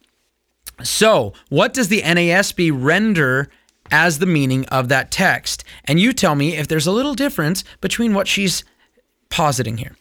So, 0.83 1.33
what 1.49 1.73
does 1.73 1.89
the 1.89 2.01
NASB 2.01 2.71
render 2.73 3.49
as 3.91 4.19
the 4.19 4.25
meaning 4.25 4.65
of 4.67 4.89
that 4.89 5.11
text. 5.11 5.63
And 5.85 5.99
you 5.99 6.13
tell 6.13 6.35
me 6.35 6.55
if 6.55 6.67
there's 6.67 6.87
a 6.87 6.91
little 6.91 7.13
difference 7.13 7.63
between 7.81 8.13
what 8.13 8.27
she's 8.27 8.63
positing 9.29 9.77
here. 9.77 9.95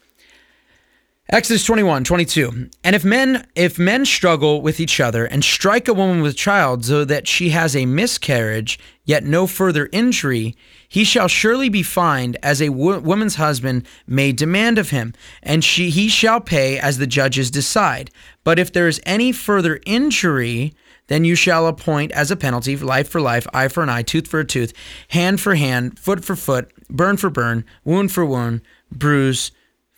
Exodus 1.30 1.62
21, 1.64 2.04
22. 2.04 2.71
And 2.83 2.97
if 2.97 3.04
men 3.04 3.47
if 3.54 3.78
men 3.78 4.07
struggle 4.07 4.62
with 4.62 4.80
each 4.80 4.99
other 4.99 5.26
and 5.26 5.45
strike 5.45 5.87
a 5.87 5.92
woman 5.92 6.23
with 6.23 6.38
child 6.38 6.87
so 6.87 7.04
that 7.04 7.28
she 7.28 7.50
has 7.50 7.76
a 7.76 7.85
miscarriage, 7.85 8.78
yet 9.04 9.25
no 9.25 9.47
further 9.47 9.90
injury, 9.92 10.57
he 10.88 11.04
shall 11.04 11.28
surely 11.28 11.68
be 11.68 11.83
fined 11.83 12.38
as 12.42 12.62
a 12.62 12.71
wo- 12.71 13.00
woman's 13.00 13.35
husband 13.35 13.87
may 14.07 14.33
demand 14.33 14.78
of 14.78 14.88
him, 14.88 15.12
and 15.42 15.62
she 15.62 15.90
he 15.90 16.09
shall 16.09 16.40
pay 16.40 16.78
as 16.78 16.97
the 16.97 17.07
judges 17.07 17.50
decide. 17.50 18.11
But 18.42 18.59
if 18.59 18.73
there 18.73 18.88
is 18.88 18.99
any 19.04 19.30
further 19.30 19.80
injury, 19.85 20.73
then 21.09 21.25
you 21.25 21.35
shall 21.35 21.67
appoint 21.67 22.12
as 22.12 22.31
a 22.31 22.37
penalty 22.37 22.77
life 22.77 23.09
for 23.09 23.21
life, 23.21 23.47
eye 23.53 23.69
for 23.69 23.83
an 23.83 23.88
eye, 23.88 24.03
tooth 24.03 24.29
for 24.29 24.41
a 24.41 24.45
tooth, 24.45 24.73
hand 25.09 25.41
for 25.41 25.57
hand, 25.57 25.99
foot 25.99 26.25
for 26.25 26.37
foot, 26.37 26.71
burn 26.88 27.17
for 27.17 27.31
burn, 27.31 27.65
wound 27.85 28.12
for 28.12 28.25
wound, 28.25 28.62
bruise 28.93 29.50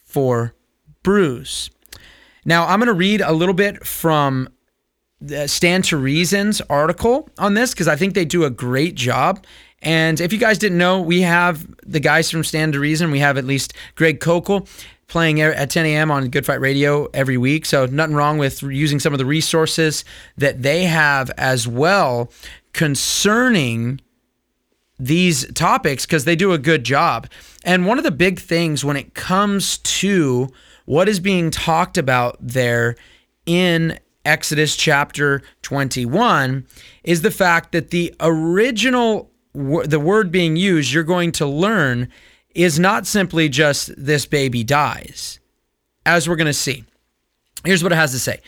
for 0.05 0.55
bruise. 1.02 1.71
Now, 2.45 2.67
I'm 2.67 2.79
going 2.79 2.88
to 2.88 2.95
read 2.95 3.21
a 3.21 3.33
little 3.33 3.55
bit 3.55 3.87
from 3.87 4.49
the 5.21 5.47
Stand 5.47 5.85
to 5.85 5.97
Reason's 5.97 6.61
article 6.62 7.29
on 7.38 7.55
this 7.55 7.73
because 7.73 7.88
I 7.88 7.97
think 7.97 8.14
they 8.14 8.25
do 8.25 8.45
a 8.45 8.50
great 8.50 8.95
job. 8.95 9.45
And 9.83 10.21
if 10.21 10.33
you 10.33 10.38
guys 10.38 10.59
didn't 10.59 10.79
know, 10.79 11.00
we 11.00 11.23
have 11.23 11.67
the 11.87 12.00
guys 12.00 12.31
from 12.31 12.45
Stand 12.45 12.75
to 12.75 12.81
Reason. 12.81 13.11
We 13.11 13.19
have 13.21 13.38
at 13.38 13.45
least 13.45 13.75
Greg 13.95 14.21
Koukl 14.21 14.69
playing 15.11 15.40
at 15.40 15.69
10 15.69 15.85
a.m. 15.87 16.11
on 16.11 16.29
Good 16.29 16.47
Fight 16.47 16.61
Radio 16.61 17.07
every 17.12 17.37
week. 17.37 17.67
So 17.67 17.85
nothing 17.85 18.14
wrong 18.14 18.38
with 18.38 18.62
using 18.62 18.99
some 18.99 19.12
of 19.12 19.19
the 19.19 19.26
resources 19.26 20.05
that 20.38 20.62
they 20.62 20.85
have 20.85 21.31
as 21.37 21.69
well 21.69 22.33
concerning 22.73 24.00
these 24.99 25.50
topics 25.52 26.07
because 26.07 26.25
they 26.25 26.37
do 26.37 26.52
a 26.52 26.59
good 26.59 26.85
job. 26.85 27.26
And 27.64 27.87
one 27.87 27.99
of 27.99 28.05
the 28.05 28.11
big 28.11 28.38
things 28.38 28.85
when 28.85 28.97
it 28.97 29.14
comes 29.14 29.79
to 29.79 30.49
what 30.87 31.09
is 31.09 31.21
being 31.21 31.50
talked 31.50 31.99
about 31.99 32.37
there 32.40 32.97
in 33.47 33.99
Exodus 34.25 34.76
chapter 34.76 35.43
21 35.62 36.67
is 37.02 37.23
the 37.23 37.31
fact 37.31 37.73
that 37.73 37.90
the 37.90 38.14
original 38.21 39.31
the 39.52 39.99
word 39.99 40.31
being 40.31 40.55
used 40.55 40.93
you're 40.93 41.02
going 41.02 41.33
to 41.33 41.45
learn 41.45 42.09
is 42.54 42.78
not 42.78 43.07
simply 43.07 43.49
just 43.49 43.92
this 43.97 44.26
baby 44.26 44.64
dies 44.64 45.38
as 46.07 46.28
we're 46.28 46.37
going 46.37 46.47
to 46.47 46.52
see. 46.52 46.85
Here's 47.64 47.83
what 47.83 47.92
it 47.92 47.97
has 47.97 48.12
to 48.12 48.19
say 48.19 48.40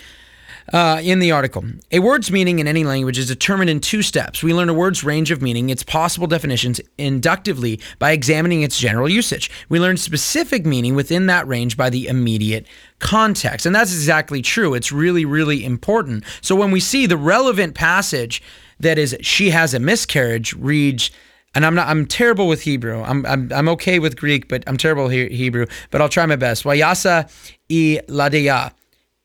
uh, 0.72 1.00
in 1.02 1.18
the 1.18 1.32
article. 1.32 1.64
A 1.90 1.98
word's 1.98 2.30
meaning 2.30 2.58
in 2.58 2.68
any 2.68 2.84
language 2.84 3.18
is 3.18 3.26
determined 3.26 3.70
in 3.70 3.80
two 3.80 4.02
steps. 4.02 4.42
We 4.42 4.54
learn 4.54 4.68
a 4.68 4.74
word's 4.74 5.04
range 5.04 5.30
of 5.30 5.42
meaning, 5.42 5.70
its 5.70 5.82
possible 5.82 6.26
definitions, 6.26 6.80
inductively 6.98 7.80
by 7.98 8.12
examining 8.12 8.62
its 8.62 8.78
general 8.78 9.08
usage. 9.08 9.50
We 9.68 9.80
learn 9.80 9.96
specific 9.96 10.64
meaning 10.64 10.94
within 10.94 11.26
that 11.26 11.46
range 11.46 11.76
by 11.76 11.90
the 11.90 12.08
immediate 12.08 12.66
context. 12.98 13.66
And 13.66 13.74
that's 13.74 13.92
exactly 13.92 14.42
true. 14.42 14.74
It's 14.74 14.92
really, 14.92 15.24
really 15.24 15.64
important. 15.64 16.24
So 16.40 16.54
when 16.54 16.70
we 16.70 16.80
see 16.80 17.06
the 17.06 17.16
relevant 17.16 17.74
passage 17.74 18.42
that 18.80 18.98
is, 18.98 19.16
she 19.20 19.50
has 19.50 19.74
a 19.74 19.80
miscarriage, 19.80 20.54
reads, 20.54 21.10
and 21.54 21.66
I'm 21.66 21.74
not 21.74 21.88
I'm 21.88 22.06
terrible 22.06 22.48
with 22.48 22.62
Hebrew. 22.62 23.02
I'm 23.02 23.24
I'm, 23.26 23.52
I'm 23.52 23.68
okay 23.70 23.98
with 23.98 24.16
Greek, 24.16 24.48
but 24.48 24.64
I'm 24.66 24.76
terrible 24.76 25.04
with 25.04 25.12
Hebrew. 25.12 25.66
But 25.90 26.00
I'll 26.00 26.08
try 26.08 26.26
my 26.26 26.36
best. 26.36 26.64
Wayasa 26.64 27.30
i 27.70 28.00
ladeya 28.08 28.72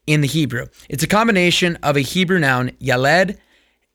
in 0.05 0.21
the 0.21 0.27
Hebrew. 0.27 0.67
It's 0.89 1.03
a 1.03 1.07
combination 1.07 1.77
of 1.83 1.97
a 1.97 2.01
Hebrew 2.01 2.39
noun, 2.39 2.71
yaled, 2.79 3.37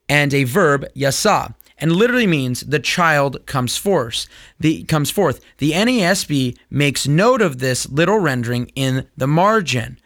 and 0.08 0.34
a 0.34 0.44
verb, 0.44 0.86
yasa, 0.94 1.54
and 1.78 1.92
literally 1.92 2.26
means 2.26 2.60
the 2.60 2.78
child 2.78 3.44
comes 3.46 3.76
forth. 3.76 4.26
The 4.60 4.84
comes 4.84 5.10
forth. 5.10 5.40
The 5.58 5.72
NASB 5.72 6.56
makes 6.70 7.08
note 7.08 7.42
of 7.42 7.58
this 7.58 7.88
little 7.88 8.18
rendering 8.18 8.70
in 8.74 9.08
the 9.16 9.26
margin. 9.26 9.98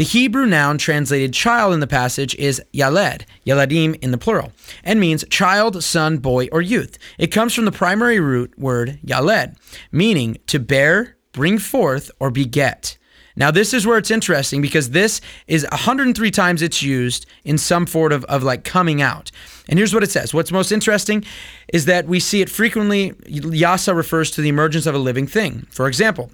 The 0.00 0.06
Hebrew 0.06 0.46
noun 0.46 0.78
translated 0.78 1.34
child 1.34 1.74
in 1.74 1.80
the 1.80 1.86
passage 1.86 2.34
is 2.36 2.58
yaled, 2.72 3.26
yaladim 3.46 4.02
in 4.02 4.12
the 4.12 4.16
plural, 4.16 4.50
and 4.82 4.98
means 4.98 5.26
child, 5.28 5.84
son, 5.84 6.16
boy, 6.16 6.48
or 6.52 6.62
youth. 6.62 6.96
It 7.18 7.26
comes 7.26 7.52
from 7.52 7.66
the 7.66 7.70
primary 7.70 8.18
root 8.18 8.58
word 8.58 8.98
yaled, 9.04 9.58
meaning 9.92 10.38
to 10.46 10.58
bear, 10.58 11.18
bring 11.32 11.58
forth, 11.58 12.10
or 12.18 12.30
beget. 12.30 12.96
Now, 13.36 13.50
this 13.50 13.74
is 13.74 13.86
where 13.86 13.98
it's 13.98 14.10
interesting 14.10 14.62
because 14.62 14.88
this 14.88 15.20
is 15.46 15.66
103 15.70 16.30
times 16.30 16.62
it's 16.62 16.82
used 16.82 17.26
in 17.44 17.58
some 17.58 17.86
sort 17.86 18.14
of, 18.14 18.24
of 18.24 18.42
like 18.42 18.64
coming 18.64 19.02
out. 19.02 19.30
And 19.68 19.78
here's 19.78 19.92
what 19.92 20.02
it 20.02 20.10
says. 20.10 20.32
What's 20.32 20.50
most 20.50 20.72
interesting 20.72 21.26
is 21.74 21.84
that 21.84 22.06
we 22.06 22.20
see 22.20 22.40
it 22.40 22.48
frequently. 22.48 23.10
Yasa 23.26 23.94
refers 23.94 24.30
to 24.30 24.40
the 24.40 24.48
emergence 24.48 24.86
of 24.86 24.94
a 24.94 24.98
living 24.98 25.26
thing. 25.26 25.66
For 25.70 25.86
example, 25.86 26.30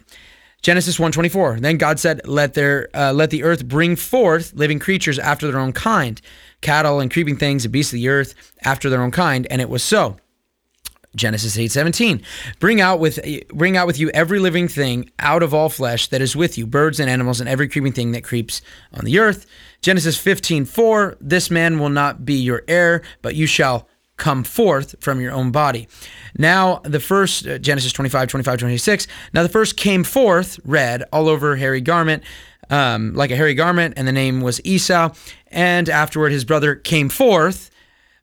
Genesis 0.66 0.98
1:24. 0.98 1.60
Then 1.60 1.76
God 1.76 2.00
said, 2.00 2.22
"Let 2.24 2.54
there 2.54 2.88
uh, 2.92 3.12
let 3.12 3.30
the 3.30 3.44
earth 3.44 3.68
bring 3.68 3.94
forth 3.94 4.52
living 4.52 4.80
creatures 4.80 5.16
after 5.16 5.46
their 5.48 5.60
own 5.60 5.72
kind, 5.72 6.20
cattle 6.60 6.98
and 6.98 7.08
creeping 7.08 7.36
things 7.36 7.64
and 7.64 7.70
beasts 7.70 7.92
of 7.92 7.98
the 7.98 8.08
earth 8.08 8.34
after 8.64 8.90
their 8.90 9.00
own 9.00 9.12
kind, 9.12 9.46
and 9.48 9.60
it 9.60 9.68
was 9.68 9.84
so." 9.84 10.16
Genesis 11.14 11.56
8:17. 11.56 12.20
Bring 12.58 12.80
out 12.80 12.98
with 12.98 13.20
bring 13.54 13.76
out 13.76 13.86
with 13.86 14.00
you 14.00 14.10
every 14.10 14.40
living 14.40 14.66
thing 14.66 15.08
out 15.20 15.44
of 15.44 15.54
all 15.54 15.68
flesh 15.68 16.08
that 16.08 16.20
is 16.20 16.34
with 16.34 16.58
you, 16.58 16.66
birds 16.66 16.98
and 16.98 17.08
animals 17.08 17.38
and 17.38 17.48
every 17.48 17.68
creeping 17.68 17.92
thing 17.92 18.10
that 18.10 18.24
creeps 18.24 18.60
on 18.92 19.04
the 19.04 19.20
earth. 19.20 19.46
Genesis 19.82 20.18
15:4. 20.18 21.16
This 21.20 21.48
man 21.48 21.78
will 21.78 21.90
not 21.90 22.24
be 22.24 22.34
your 22.34 22.64
heir, 22.66 23.02
but 23.22 23.36
you 23.36 23.46
shall 23.46 23.88
come 24.16 24.44
forth 24.44 24.94
from 25.00 25.20
your 25.20 25.32
own 25.32 25.50
body. 25.50 25.88
Now, 26.38 26.80
the 26.84 27.00
first, 27.00 27.46
uh, 27.46 27.58
Genesis 27.58 27.92
25, 27.92 28.28
25, 28.28 28.58
26. 28.58 29.06
Now, 29.32 29.42
the 29.42 29.48
first 29.48 29.76
came 29.76 30.04
forth, 30.04 30.58
red, 30.64 31.02
all 31.12 31.28
over 31.28 31.56
hairy 31.56 31.80
garment, 31.80 32.22
um, 32.70 33.14
like 33.14 33.30
a 33.30 33.36
hairy 33.36 33.54
garment, 33.54 33.94
and 33.96 34.08
the 34.08 34.12
name 34.12 34.40
was 34.40 34.60
Esau. 34.64 35.12
And 35.48 35.88
afterward, 35.88 36.32
his 36.32 36.44
brother 36.44 36.74
came 36.74 37.08
forth 37.08 37.70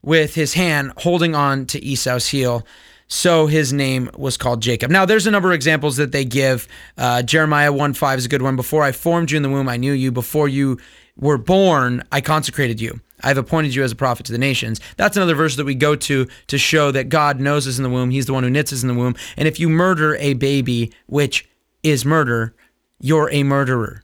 with 0.02 0.36
his 0.36 0.54
hand 0.54 0.92
holding 0.98 1.36
on 1.36 1.66
to 1.68 1.84
Esau's 1.84 2.28
heel. 2.28 2.66
So 3.08 3.48
his 3.48 3.72
name 3.72 4.10
was 4.18 4.38
called 4.38 4.62
Jacob. 4.62 4.90
Now, 4.90 5.06
there's 5.06 5.28
a 5.28 5.32
number 5.32 5.50
of 5.50 5.56
examples 5.56 5.98
that 5.98 6.12
they 6.12 6.26
give. 6.26 6.68
Uh, 6.98 7.22
Jeremiah 7.22 7.72
1 7.72 7.94
5 7.94 8.20
is 8.20 8.26
a 8.26 8.30
good 8.30 8.42
one. 8.42 8.56
Before 8.56 8.84
I 8.84 8.92
formed 8.92 9.32
you 9.32 9.38
in 9.38 9.44
the 9.44 9.50
womb, 9.50 9.70
I 9.70 9.78
knew 9.78 9.94
you. 9.94 10.12
Before 10.12 10.48
you 10.48 10.80
were 11.16 11.38
born, 11.38 12.04
I 12.12 12.22
consecrated 12.22 12.82
you. 12.82 13.00
I've 13.24 13.38
appointed 13.38 13.74
you 13.74 13.84
as 13.84 13.92
a 13.92 13.96
prophet 13.96 14.26
to 14.28 14.32
the 14.32 14.38
nations. 14.38 14.80
That's 14.98 15.18
another 15.18 15.36
verse 15.36 15.56
that 15.56 15.66
we 15.66 15.76
go 15.76 15.96
to 15.96 16.28
to 16.48 16.58
show 16.58 16.92
that 16.92 17.10
God 17.10 17.40
knows 17.40 17.68
us 17.68 17.78
in 17.78 17.84
the 17.84 17.90
womb. 17.90 18.10
He's 18.10 18.26
the 18.26 18.34
one 18.34 18.44
who 18.44 18.50
knits 18.50 18.74
us 18.74 18.82
in 18.82 18.88
the 18.90 18.94
womb. 18.94 19.16
And 19.38 19.48
if 19.48 19.60
you 19.60 19.70
murder 19.70 20.16
a 20.18 20.34
baby, 20.34 20.92
which 21.08 21.48
is 21.82 22.06
murder, 22.06 22.54
you're 23.00 23.30
a 23.32 23.44
murderer. 23.44 24.04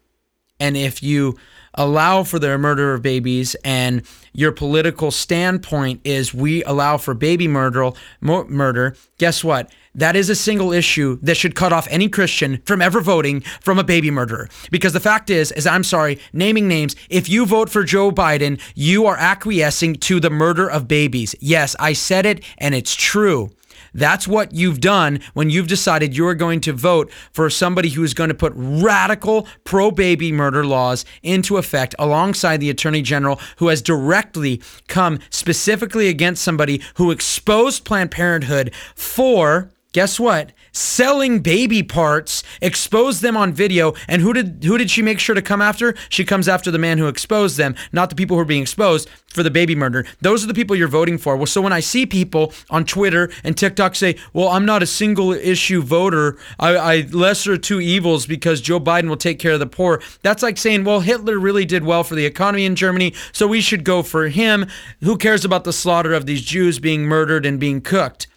And 0.60 0.76
if 0.76 1.02
you 1.02 1.38
allow 1.76 2.24
for 2.24 2.40
the 2.40 2.58
murder 2.58 2.94
of 2.94 3.02
babies 3.02 3.56
and 3.64 4.02
your 4.34 4.52
political 4.52 5.12
standpoint 5.12 6.02
is 6.04 6.34
we 6.34 6.64
allow 6.64 6.98
for 6.98 7.14
baby 7.14 7.48
murder 7.48 7.92
murder 8.22 8.96
guess 9.18 9.44
what 9.44 9.72
that 9.96 10.16
is 10.16 10.30
a 10.30 10.36
single 10.36 10.72
issue 10.72 11.18
that 11.22 11.38
should 11.38 11.56
cut 11.56 11.74
off 11.74 11.88
any 11.90 12.10
Christian 12.10 12.62
from 12.66 12.82
ever 12.82 13.02
voting 13.02 13.42
from 13.62 13.80
a 13.80 13.84
baby 13.84 14.12
murderer. 14.12 14.50
Because 14.72 14.94
the 14.94 15.00
fact 15.00 15.30
is, 15.30 15.52
is 15.52 15.68
I'm 15.68 15.84
sorry, 15.84 16.20
naming 16.34 16.68
names, 16.68 16.96
if 17.10 17.30
you 17.30 17.46
vote 17.46 17.70
for 17.70 17.84
Joe 17.84 18.12
Biden, 18.12 18.60
you 18.76 19.06
are 19.06 19.18
acquiescing 19.18 19.96
to 19.96 20.20
the 20.20 20.30
murder 20.30 20.70
of 20.70 20.88
babies. 20.88 21.36
Yes, 21.40 21.76
I 21.80 21.94
said 21.94 22.26
it 22.26 22.44
and 22.58 22.76
it's 22.76 22.96
true. 22.96 23.52
That's 23.94 24.28
what 24.28 24.54
you've 24.54 24.80
done 24.80 25.20
when 25.34 25.50
you've 25.50 25.68
decided 25.68 26.16
you're 26.16 26.36
going 26.36 26.62
to 26.62 26.74
vote 26.74 27.12
for 27.32 27.50
somebody 27.50 27.90
who 27.90 28.04
is 28.04 28.14
going 28.14 28.30
to 28.30 28.36
put 28.36 28.54
radical 28.56 29.48
pro 29.64 29.92
baby 29.92 30.32
murder 30.32 30.66
laws 30.66 31.06
into 31.24 31.58
effect 31.58 31.96
alongside 31.98 32.58
the 32.58 32.70
Attorney 32.70 33.02
General 33.02 33.40
who 33.58 33.68
has 33.68 33.82
directly 33.82 34.62
come 34.88 35.20
specifically 35.30 36.08
against 36.08 36.44
somebody 36.44 36.82
who 36.96 37.12
exposed 37.12 37.86
Planned 37.86 38.12
Parenthood 38.12 38.74
for, 38.96 39.72
guess 39.94 40.20
what? 40.20 40.52
selling 40.72 41.40
baby 41.40 41.84
parts, 41.84 42.44
exposed 42.62 43.22
them 43.22 43.36
on 43.36 43.54
video, 43.54 43.94
and 44.08 44.22
who 44.22 44.34
did 44.34 44.64
who 44.64 44.78
did 44.78 44.90
she 44.90 45.02
make 45.02 45.20
sure 45.20 45.36
to 45.36 45.42
come 45.42 45.62
after? 45.62 45.96
She 46.10 46.26
comes 46.26 46.48
after 46.48 46.72
the 46.72 46.78
man 46.78 46.98
who 46.98 47.08
exposed 47.08 47.58
them, 47.58 47.76
not 47.92 48.10
the 48.10 48.16
people 48.16 48.38
who 48.38 48.42
are 48.42 48.46
being 48.46 48.62
exposed 48.62 49.10
for 49.28 49.44
the 49.44 49.52
baby 49.52 49.76
murder. 49.76 50.06
Those 50.22 50.44
are 50.44 50.48
the 50.48 50.54
people 50.54 50.76
you're 50.76 50.88
voting 50.88 51.18
for. 51.18 51.36
Well, 51.36 51.46
so 51.46 51.62
when 51.62 51.74
I 51.74 51.80
see 51.80 52.06
people 52.06 52.54
on 52.70 52.86
Twitter 52.86 53.30
and 53.44 53.58
TikTok 53.58 53.96
say, 53.96 54.16
"Well, 54.34 54.50
I'm 54.50 54.66
not 54.66 54.84
a 54.84 54.88
single 54.88 55.32
issue 55.34 55.82
voter. 55.82 56.38
I, 56.60 56.76
I 56.78 57.08
lesser 57.12 57.58
two 57.58 57.82
evils 57.82 58.26
because 58.26 58.62
Joe 58.62 58.80
Biden 58.80 59.10
will 59.10 59.18
take 59.18 59.40
care 59.40 59.54
of 59.54 59.60
the 59.60 59.68
poor," 59.68 60.02
that's 60.22 60.44
like 60.44 60.58
saying, 60.58 60.84
"Well, 60.84 61.02
Hitler 61.02 61.38
really 61.38 61.66
did 61.66 61.84
well 61.84 62.04
for 62.04 62.16
the 62.16 62.26
economy 62.26 62.66
in 62.66 62.76
Germany, 62.76 63.14
so 63.32 63.48
we 63.48 63.62
should 63.62 63.84
go 63.84 64.04
for 64.04 64.28
him." 64.28 64.68
Who 65.04 65.18
cares 65.18 65.46
about 65.46 65.64
the 65.64 65.74
slaughter 65.74 66.14
of 66.14 66.26
these 66.26 66.42
Jews 66.42 66.80
being 66.80 67.04
murdered 67.04 67.46
and 67.46 67.60
being 67.60 67.82
cooked? 67.82 68.28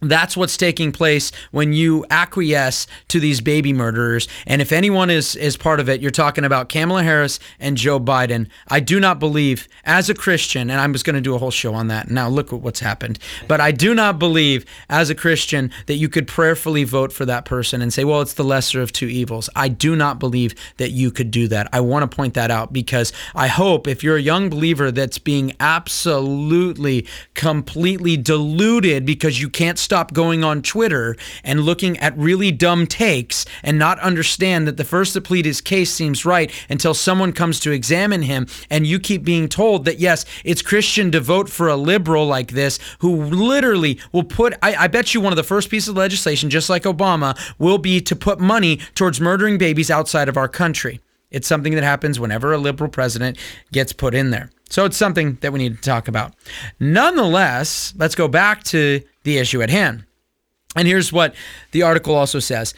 That's 0.00 0.36
what's 0.36 0.56
taking 0.56 0.92
place 0.92 1.32
when 1.50 1.72
you 1.72 2.04
acquiesce 2.10 2.86
to 3.08 3.18
these 3.18 3.40
baby 3.40 3.72
murderers. 3.72 4.28
And 4.46 4.62
if 4.62 4.72
anyone 4.72 5.10
is, 5.10 5.34
is 5.36 5.56
part 5.56 5.80
of 5.80 5.88
it, 5.88 6.00
you're 6.00 6.10
talking 6.10 6.44
about 6.44 6.68
Kamala 6.68 7.02
Harris 7.02 7.40
and 7.58 7.76
Joe 7.76 7.98
Biden. 7.98 8.48
I 8.68 8.80
do 8.80 9.00
not 9.00 9.18
believe, 9.18 9.68
as 9.84 10.08
a 10.08 10.14
Christian, 10.14 10.70
and 10.70 10.80
I'm 10.80 10.92
just 10.92 11.04
going 11.04 11.16
to 11.16 11.20
do 11.20 11.34
a 11.34 11.38
whole 11.38 11.50
show 11.50 11.74
on 11.74 11.88
that. 11.88 12.10
Now, 12.10 12.28
look 12.28 12.52
at 12.52 12.60
what's 12.60 12.80
happened. 12.80 13.18
But 13.48 13.60
I 13.60 13.72
do 13.72 13.94
not 13.94 14.18
believe, 14.18 14.64
as 14.88 15.10
a 15.10 15.14
Christian, 15.14 15.72
that 15.86 15.94
you 15.94 16.08
could 16.08 16.28
prayerfully 16.28 16.84
vote 16.84 17.12
for 17.12 17.24
that 17.26 17.44
person 17.44 17.82
and 17.82 17.92
say, 17.92 18.04
well, 18.04 18.20
it's 18.20 18.34
the 18.34 18.44
lesser 18.44 18.80
of 18.80 18.92
two 18.92 19.08
evils. 19.08 19.50
I 19.56 19.68
do 19.68 19.96
not 19.96 20.18
believe 20.18 20.54
that 20.76 20.90
you 20.90 21.10
could 21.10 21.30
do 21.30 21.48
that. 21.48 21.68
I 21.72 21.80
want 21.80 22.08
to 22.08 22.16
point 22.16 22.34
that 22.34 22.50
out 22.50 22.72
because 22.72 23.12
I 23.34 23.48
hope 23.48 23.88
if 23.88 24.02
you're 24.02 24.16
a 24.16 24.22
young 24.22 24.48
believer 24.48 24.90
that's 24.90 25.18
being 25.18 25.54
absolutely, 25.60 27.06
completely 27.34 28.16
deluded 28.16 29.04
because 29.04 29.40
you 29.40 29.48
can't 29.48 29.78
stop 29.88 30.12
going 30.12 30.44
on 30.44 30.60
Twitter 30.60 31.16
and 31.42 31.60
looking 31.60 31.96
at 31.96 32.14
really 32.18 32.52
dumb 32.52 32.86
takes 32.86 33.46
and 33.62 33.78
not 33.78 33.98
understand 34.00 34.68
that 34.68 34.76
the 34.76 34.84
first 34.84 35.14
to 35.14 35.20
plead 35.22 35.46
his 35.46 35.62
case 35.62 35.90
seems 35.90 36.26
right 36.26 36.52
until 36.68 36.92
someone 36.92 37.32
comes 37.32 37.58
to 37.58 37.70
examine 37.70 38.20
him 38.20 38.46
and 38.68 38.86
you 38.86 39.00
keep 39.00 39.24
being 39.24 39.48
told 39.48 39.86
that 39.86 39.98
yes, 39.98 40.26
it's 40.44 40.60
Christian 40.60 41.10
to 41.12 41.20
vote 41.20 41.48
for 41.48 41.68
a 41.68 41.74
liberal 41.76 42.26
like 42.26 42.52
this 42.52 42.78
who 42.98 43.16
literally 43.16 43.98
will 44.12 44.24
put 44.24 44.52
I, 44.60 44.74
I 44.74 44.86
bet 44.88 45.14
you 45.14 45.22
one 45.22 45.32
of 45.32 45.38
the 45.38 45.42
first 45.42 45.70
pieces 45.70 45.88
of 45.88 45.96
legislation, 45.96 46.50
just 46.50 46.68
like 46.68 46.82
Obama, 46.82 47.34
will 47.58 47.78
be 47.78 47.98
to 48.02 48.14
put 48.14 48.38
money 48.38 48.80
towards 48.94 49.22
murdering 49.22 49.56
babies 49.56 49.90
outside 49.90 50.28
of 50.28 50.36
our 50.36 50.48
country. 50.48 51.00
It's 51.30 51.46
something 51.46 51.74
that 51.74 51.84
happens 51.84 52.18
whenever 52.18 52.52
a 52.52 52.58
liberal 52.58 52.90
president 52.90 53.38
gets 53.72 53.92
put 53.92 54.14
in 54.14 54.30
there. 54.30 54.50
So 54.70 54.84
it's 54.84 54.96
something 54.96 55.38
that 55.40 55.52
we 55.52 55.58
need 55.58 55.76
to 55.76 55.82
talk 55.82 56.08
about. 56.08 56.34
Nonetheless, 56.78 57.94
let's 57.96 58.14
go 58.14 58.28
back 58.28 58.64
to 58.64 59.02
the 59.24 59.38
issue 59.38 59.62
at 59.62 59.70
hand. 59.70 60.04
And 60.76 60.86
here's 60.86 61.12
what 61.12 61.34
the 61.72 61.82
article 61.82 62.14
also 62.14 62.38
says 62.38 62.74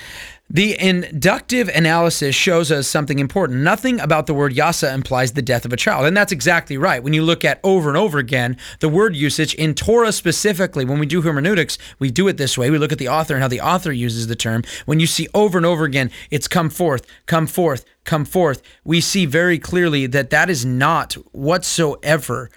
the 0.52 0.78
inductive 0.80 1.69
analysis 1.69 2.35
shows 2.35 2.73
us 2.73 2.88
something 2.88 3.21
important. 3.21 3.61
Nothing 3.61 4.00
about 4.00 4.26
the 4.26 4.35
word 4.35 4.52
yasa 4.52 4.92
implies 4.92 5.33
the 5.33 5.42
death 5.42 5.64
of 5.64 5.73
a 5.73 5.76
child. 5.76 6.07
And 6.07 6.16
that's 6.16 6.33
exactly 6.33 6.76
right. 6.76 7.02
When 7.02 7.12
you 7.12 7.23
look 7.23 7.45
at 7.45 7.61
over 7.62 7.88
and 7.88 7.97
over 7.97 8.19
again 8.19 8.57
the 8.80 8.88
word 8.88 9.14
usage 9.14 9.54
in 9.54 9.75
Torah 9.75 10.11
specifically, 10.11 10.85
when 10.85 10.99
we 10.99 11.07
do 11.07 11.23
hermeneutics, 11.23 11.78
we 12.00 12.11
do 12.11 12.26
it 12.26 12.37
this 12.37 12.59
way. 12.59 12.69
We 12.69 12.78
look 12.78 12.90
at 12.90 12.99
the 12.99 13.09
author 13.09 13.35
and 13.35 13.42
how 13.42 13.49
the 13.49 13.61
author 13.61 13.92
uses 13.92 14.26
the 14.26 14.35
term. 14.35 14.64
When 14.87 14.99
you 14.99 15.07
see 15.07 15.28
over 15.35 15.57
and 15.57 15.64
over 15.64 15.85
again, 15.85 16.11
it's 16.33 16.49
come 16.49 16.69
forth, 16.69 17.07
come 17.26 17.47
forth, 17.47 17.85
come 18.02 18.25
forth, 18.25 18.61
we 18.85 19.00
see 19.00 19.26
very 19.26 19.59
clearly 19.59 20.07
that 20.07 20.30
that 20.30 20.50
is 20.50 20.66
not 20.66 21.12
whatsoever 21.30 22.50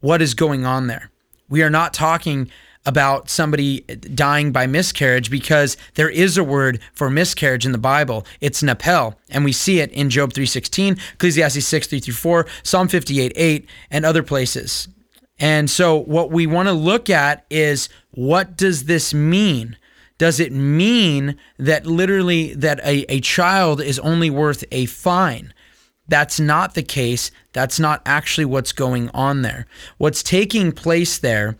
what 0.00 0.22
is 0.22 0.34
going 0.34 0.64
on 0.64 0.86
there. 0.86 1.10
We 1.48 1.62
are 1.62 1.70
not 1.70 1.92
talking 1.92 2.50
about 2.84 3.30
somebody 3.30 3.80
dying 3.80 4.52
by 4.52 4.66
miscarriage 4.66 5.30
because 5.30 5.76
there 5.94 6.10
is 6.10 6.36
a 6.36 6.44
word 6.44 6.80
for 6.92 7.08
miscarriage 7.08 7.64
in 7.64 7.72
the 7.72 7.78
Bible. 7.78 8.26
It's 8.40 8.62
napel, 8.62 9.14
and 9.30 9.44
we 9.44 9.52
see 9.52 9.80
it 9.80 9.92
in 9.92 10.10
Job 10.10 10.32
3:16, 10.32 10.98
Ecclesiastes 11.14 11.66
6 11.66 11.86
3 11.86 12.00
through 12.00 12.14
4, 12.14 12.46
Psalm 12.62 12.88
58 12.88 13.32
8, 13.34 13.66
and 13.90 14.04
other 14.04 14.22
places. 14.22 14.88
And 15.38 15.70
so 15.70 15.96
what 15.96 16.30
we 16.30 16.46
want 16.46 16.68
to 16.68 16.72
look 16.72 17.10
at 17.10 17.44
is 17.50 17.88
what 18.12 18.56
does 18.56 18.84
this 18.84 19.14
mean? 19.14 19.76
Does 20.18 20.38
it 20.38 20.52
mean 20.52 21.36
that 21.58 21.86
literally 21.86 22.54
that 22.54 22.78
a, 22.80 23.04
a 23.12 23.20
child 23.20 23.80
is 23.80 23.98
only 24.00 24.30
worth 24.30 24.62
a 24.70 24.86
fine? 24.86 25.52
That's 26.06 26.38
not 26.38 26.74
the 26.74 26.82
case. 26.82 27.30
That's 27.52 27.80
not 27.80 28.02
actually 28.04 28.44
what's 28.44 28.72
going 28.72 29.08
on 29.10 29.42
there. 29.42 29.66
What's 29.98 30.22
taking 30.22 30.70
place 30.70 31.18
there 31.18 31.56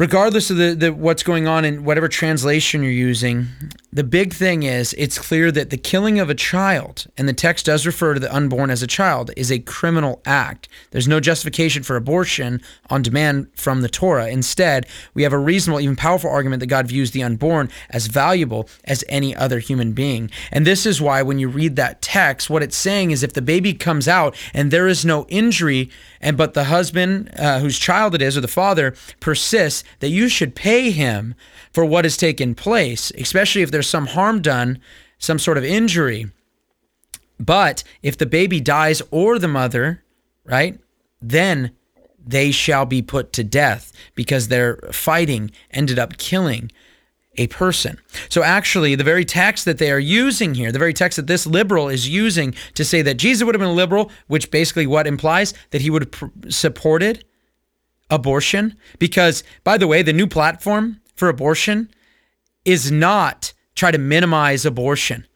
regardless 0.00 0.48
of 0.50 0.56
the, 0.56 0.74
the 0.74 0.92
what's 0.94 1.22
going 1.22 1.46
on 1.46 1.62
in 1.62 1.84
whatever 1.84 2.08
translation 2.08 2.82
you're 2.82 2.90
using 2.90 3.46
the 3.92 4.04
big 4.04 4.32
thing 4.32 4.62
is 4.62 4.94
it's 4.96 5.18
clear 5.18 5.50
that 5.50 5.70
the 5.70 5.76
killing 5.76 6.20
of 6.20 6.30
a 6.30 6.34
child 6.34 7.06
and 7.18 7.28
the 7.28 7.32
text 7.32 7.66
does 7.66 7.84
refer 7.84 8.14
to 8.14 8.20
the 8.20 8.32
unborn 8.32 8.70
as 8.70 8.82
a 8.82 8.86
child 8.86 9.32
is 9.36 9.50
a 9.50 9.58
criminal 9.58 10.22
act. 10.24 10.68
There's 10.92 11.08
no 11.08 11.18
justification 11.18 11.82
for 11.82 11.96
abortion 11.96 12.62
on 12.88 13.02
demand 13.02 13.48
from 13.56 13.80
the 13.80 13.88
torah. 13.88 14.28
Instead 14.28 14.86
we 15.12 15.24
have 15.24 15.32
a 15.32 15.38
reasonable 15.38 15.80
even 15.80 15.96
powerful 15.96 16.30
argument 16.30 16.60
that 16.60 16.66
god 16.68 16.86
views 16.86 17.10
the 17.10 17.24
unborn 17.24 17.68
as 17.90 18.06
valuable 18.06 18.68
as 18.84 19.04
any 19.08 19.34
other 19.34 19.58
human 19.58 19.92
being. 19.92 20.30
And 20.52 20.64
this 20.64 20.86
is 20.86 21.00
why 21.00 21.22
when 21.22 21.40
you 21.40 21.48
read 21.48 21.74
that 21.76 22.00
text 22.00 22.48
what 22.48 22.62
it's 22.62 22.76
saying 22.76 23.10
is 23.10 23.24
if 23.24 23.32
the 23.32 23.42
baby 23.42 23.74
comes 23.74 24.06
out 24.06 24.36
and 24.54 24.70
there 24.70 24.86
is 24.86 25.04
no 25.04 25.26
injury 25.28 25.90
and 26.20 26.36
but 26.36 26.54
the 26.54 26.64
husband 26.64 27.30
uh, 27.36 27.58
whose 27.58 27.78
child 27.78 28.14
it 28.14 28.22
is 28.22 28.36
or 28.36 28.40
the 28.40 28.48
father 28.48 28.94
persists 29.18 29.82
that 29.98 30.10
you 30.10 30.28
should 30.28 30.54
pay 30.54 30.90
him 30.92 31.34
for 31.72 31.84
what 31.84 32.04
has 32.04 32.16
taken 32.16 32.54
place, 32.54 33.12
especially 33.16 33.62
if 33.62 33.70
there's 33.70 33.79
some 33.82 34.06
harm 34.06 34.42
done, 34.42 34.80
some 35.18 35.38
sort 35.38 35.58
of 35.58 35.64
injury. 35.64 36.30
But 37.38 37.82
if 38.02 38.18
the 38.18 38.26
baby 38.26 38.60
dies 38.60 39.02
or 39.10 39.38
the 39.38 39.48
mother, 39.48 40.04
right, 40.44 40.78
then 41.20 41.72
they 42.24 42.50
shall 42.50 42.84
be 42.84 43.02
put 43.02 43.32
to 43.34 43.44
death 43.44 43.92
because 44.14 44.48
their 44.48 44.76
fighting 44.92 45.50
ended 45.70 45.98
up 45.98 46.18
killing 46.18 46.70
a 47.36 47.46
person. 47.46 47.98
So 48.28 48.42
actually, 48.42 48.94
the 48.94 49.04
very 49.04 49.24
text 49.24 49.64
that 49.64 49.78
they 49.78 49.90
are 49.90 49.98
using 49.98 50.54
here, 50.54 50.72
the 50.72 50.78
very 50.78 50.92
text 50.92 51.16
that 51.16 51.26
this 51.26 51.46
liberal 51.46 51.88
is 51.88 52.08
using 52.08 52.54
to 52.74 52.84
say 52.84 53.02
that 53.02 53.14
Jesus 53.14 53.44
would 53.44 53.54
have 53.54 53.60
been 53.60 53.76
liberal, 53.76 54.10
which 54.26 54.50
basically 54.50 54.86
what 54.86 55.06
implies 55.06 55.54
that 55.70 55.80
he 55.80 55.90
would 55.90 56.02
have 56.02 56.10
pr- 56.10 56.26
supported 56.48 57.24
abortion 58.10 58.76
because 58.98 59.42
by 59.64 59.78
the 59.78 59.86
way 59.86 60.02
the 60.02 60.12
new 60.12 60.26
platform 60.26 61.00
for 61.14 61.28
abortion 61.28 61.88
is 62.64 62.90
not 62.90 63.52
try 63.80 63.90
to 63.90 63.96
minimize 63.96 64.66
abortion 64.66 65.26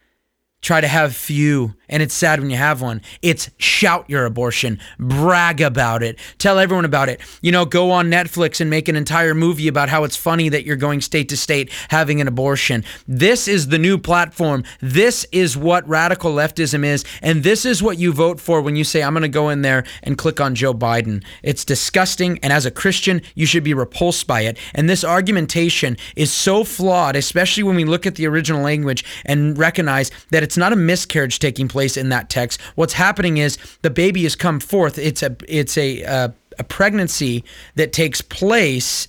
try 0.60 0.78
to 0.78 0.86
have 0.86 1.16
few 1.16 1.72
and 1.88 2.02
it's 2.02 2.14
sad 2.14 2.40
when 2.40 2.50
you 2.50 2.56
have 2.56 2.80
one. 2.80 3.00
It's 3.22 3.50
shout 3.58 4.08
your 4.08 4.24
abortion. 4.24 4.78
Brag 4.98 5.60
about 5.60 6.02
it. 6.02 6.18
Tell 6.38 6.58
everyone 6.58 6.84
about 6.84 7.08
it. 7.08 7.20
You 7.42 7.52
know 7.52 7.64
go 7.64 7.90
on 7.90 8.10
netflix 8.10 8.60
and 8.60 8.70
make 8.70 8.88
an 8.88 8.96
entire 8.96 9.34
movie 9.34 9.68
about 9.68 9.88
how 9.88 10.04
it's 10.04 10.16
funny 10.16 10.48
that 10.48 10.64
you're 10.64 10.76
going 10.76 11.00
state 11.00 11.28
to 11.28 11.36
state 11.36 11.70
having 11.88 12.20
an 12.20 12.28
abortion. 12.28 12.84
This 13.06 13.48
is 13.48 13.68
the 13.68 13.78
new 13.78 13.98
platform. 13.98 14.64
This 14.80 15.26
is 15.32 15.56
what 15.56 15.88
radical 15.88 16.32
leftism 16.32 16.84
is 16.84 17.04
and 17.22 17.42
this 17.42 17.64
is 17.64 17.82
what 17.82 17.98
you 17.98 18.12
vote 18.12 18.40
for 18.40 18.60
when 18.60 18.76
you 18.76 18.84
say 18.84 19.02
i'm 19.02 19.12
going 19.12 19.22
to 19.22 19.28
go 19.28 19.48
in 19.48 19.62
there 19.62 19.84
and 20.02 20.18
click 20.18 20.40
on 20.40 20.54
joe 20.54 20.74
biden. 20.74 21.22
It's 21.42 21.64
disgusting 21.64 22.38
and 22.42 22.52
as 22.52 22.66
a 22.66 22.70
christian 22.70 23.22
you 23.34 23.46
should 23.46 23.64
be 23.64 23.74
repulsed 23.74 24.26
by 24.26 24.42
it. 24.42 24.58
And 24.74 24.88
this 24.88 25.04
argumentation 25.04 25.96
is 26.16 26.32
so 26.32 26.64
flawed 26.64 27.16
especially 27.16 27.62
when 27.62 27.76
we 27.76 27.84
look 27.84 28.06
at 28.06 28.14
the 28.14 28.26
original 28.26 28.62
language 28.62 29.04
and 29.24 29.56
recognize 29.58 30.10
that 30.30 30.42
it's 30.42 30.56
not 30.56 30.72
a 30.72 30.76
miscarriage 30.76 31.38
taking 31.38 31.68
place 31.68 31.73
in 31.96 32.08
that 32.10 32.30
text. 32.30 32.60
What's 32.74 32.94
happening 32.94 33.36
is 33.36 33.58
the 33.82 33.90
baby 33.90 34.22
has 34.24 34.36
come 34.36 34.60
forth. 34.60 34.98
It's 34.98 35.22
a 35.22 35.36
it's 35.48 35.76
a 35.76 36.04
uh, 36.04 36.28
a 36.58 36.64
pregnancy 36.64 37.44
that 37.74 37.92
takes 37.92 38.20
place, 38.20 39.08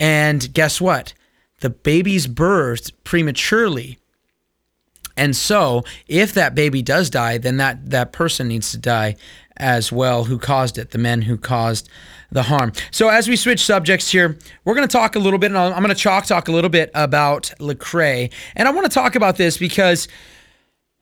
and 0.00 0.52
guess 0.52 0.80
what? 0.80 1.12
The 1.60 1.70
baby's 1.70 2.26
birthed 2.26 2.92
prematurely. 3.04 3.98
And 5.16 5.34
so, 5.34 5.82
if 6.06 6.34
that 6.34 6.54
baby 6.54 6.82
does 6.82 7.08
die, 7.08 7.38
then 7.38 7.56
that, 7.56 7.90
that 7.90 8.12
person 8.12 8.48
needs 8.48 8.70
to 8.72 8.78
die 8.78 9.16
as 9.56 9.90
well 9.90 10.24
who 10.24 10.38
caused 10.38 10.76
it, 10.76 10.90
the 10.90 10.98
men 10.98 11.22
who 11.22 11.38
caused 11.38 11.88
the 12.30 12.42
harm. 12.42 12.72
So, 12.90 13.08
as 13.08 13.26
we 13.26 13.36
switch 13.36 13.64
subjects 13.64 14.10
here, 14.10 14.36
we're 14.64 14.74
going 14.74 14.86
to 14.86 14.92
talk 14.92 15.16
a 15.16 15.18
little 15.18 15.38
bit, 15.38 15.46
and 15.46 15.56
I'm 15.56 15.82
going 15.82 15.88
to 15.88 15.94
chalk 15.94 16.26
talk 16.26 16.48
a 16.48 16.52
little 16.52 16.68
bit 16.68 16.90
about 16.94 17.52
Lecrae. 17.58 18.30
And 18.54 18.68
I 18.68 18.72
want 18.72 18.84
to 18.84 18.92
talk 18.92 19.14
about 19.14 19.36
this 19.36 19.56
because 19.56 20.06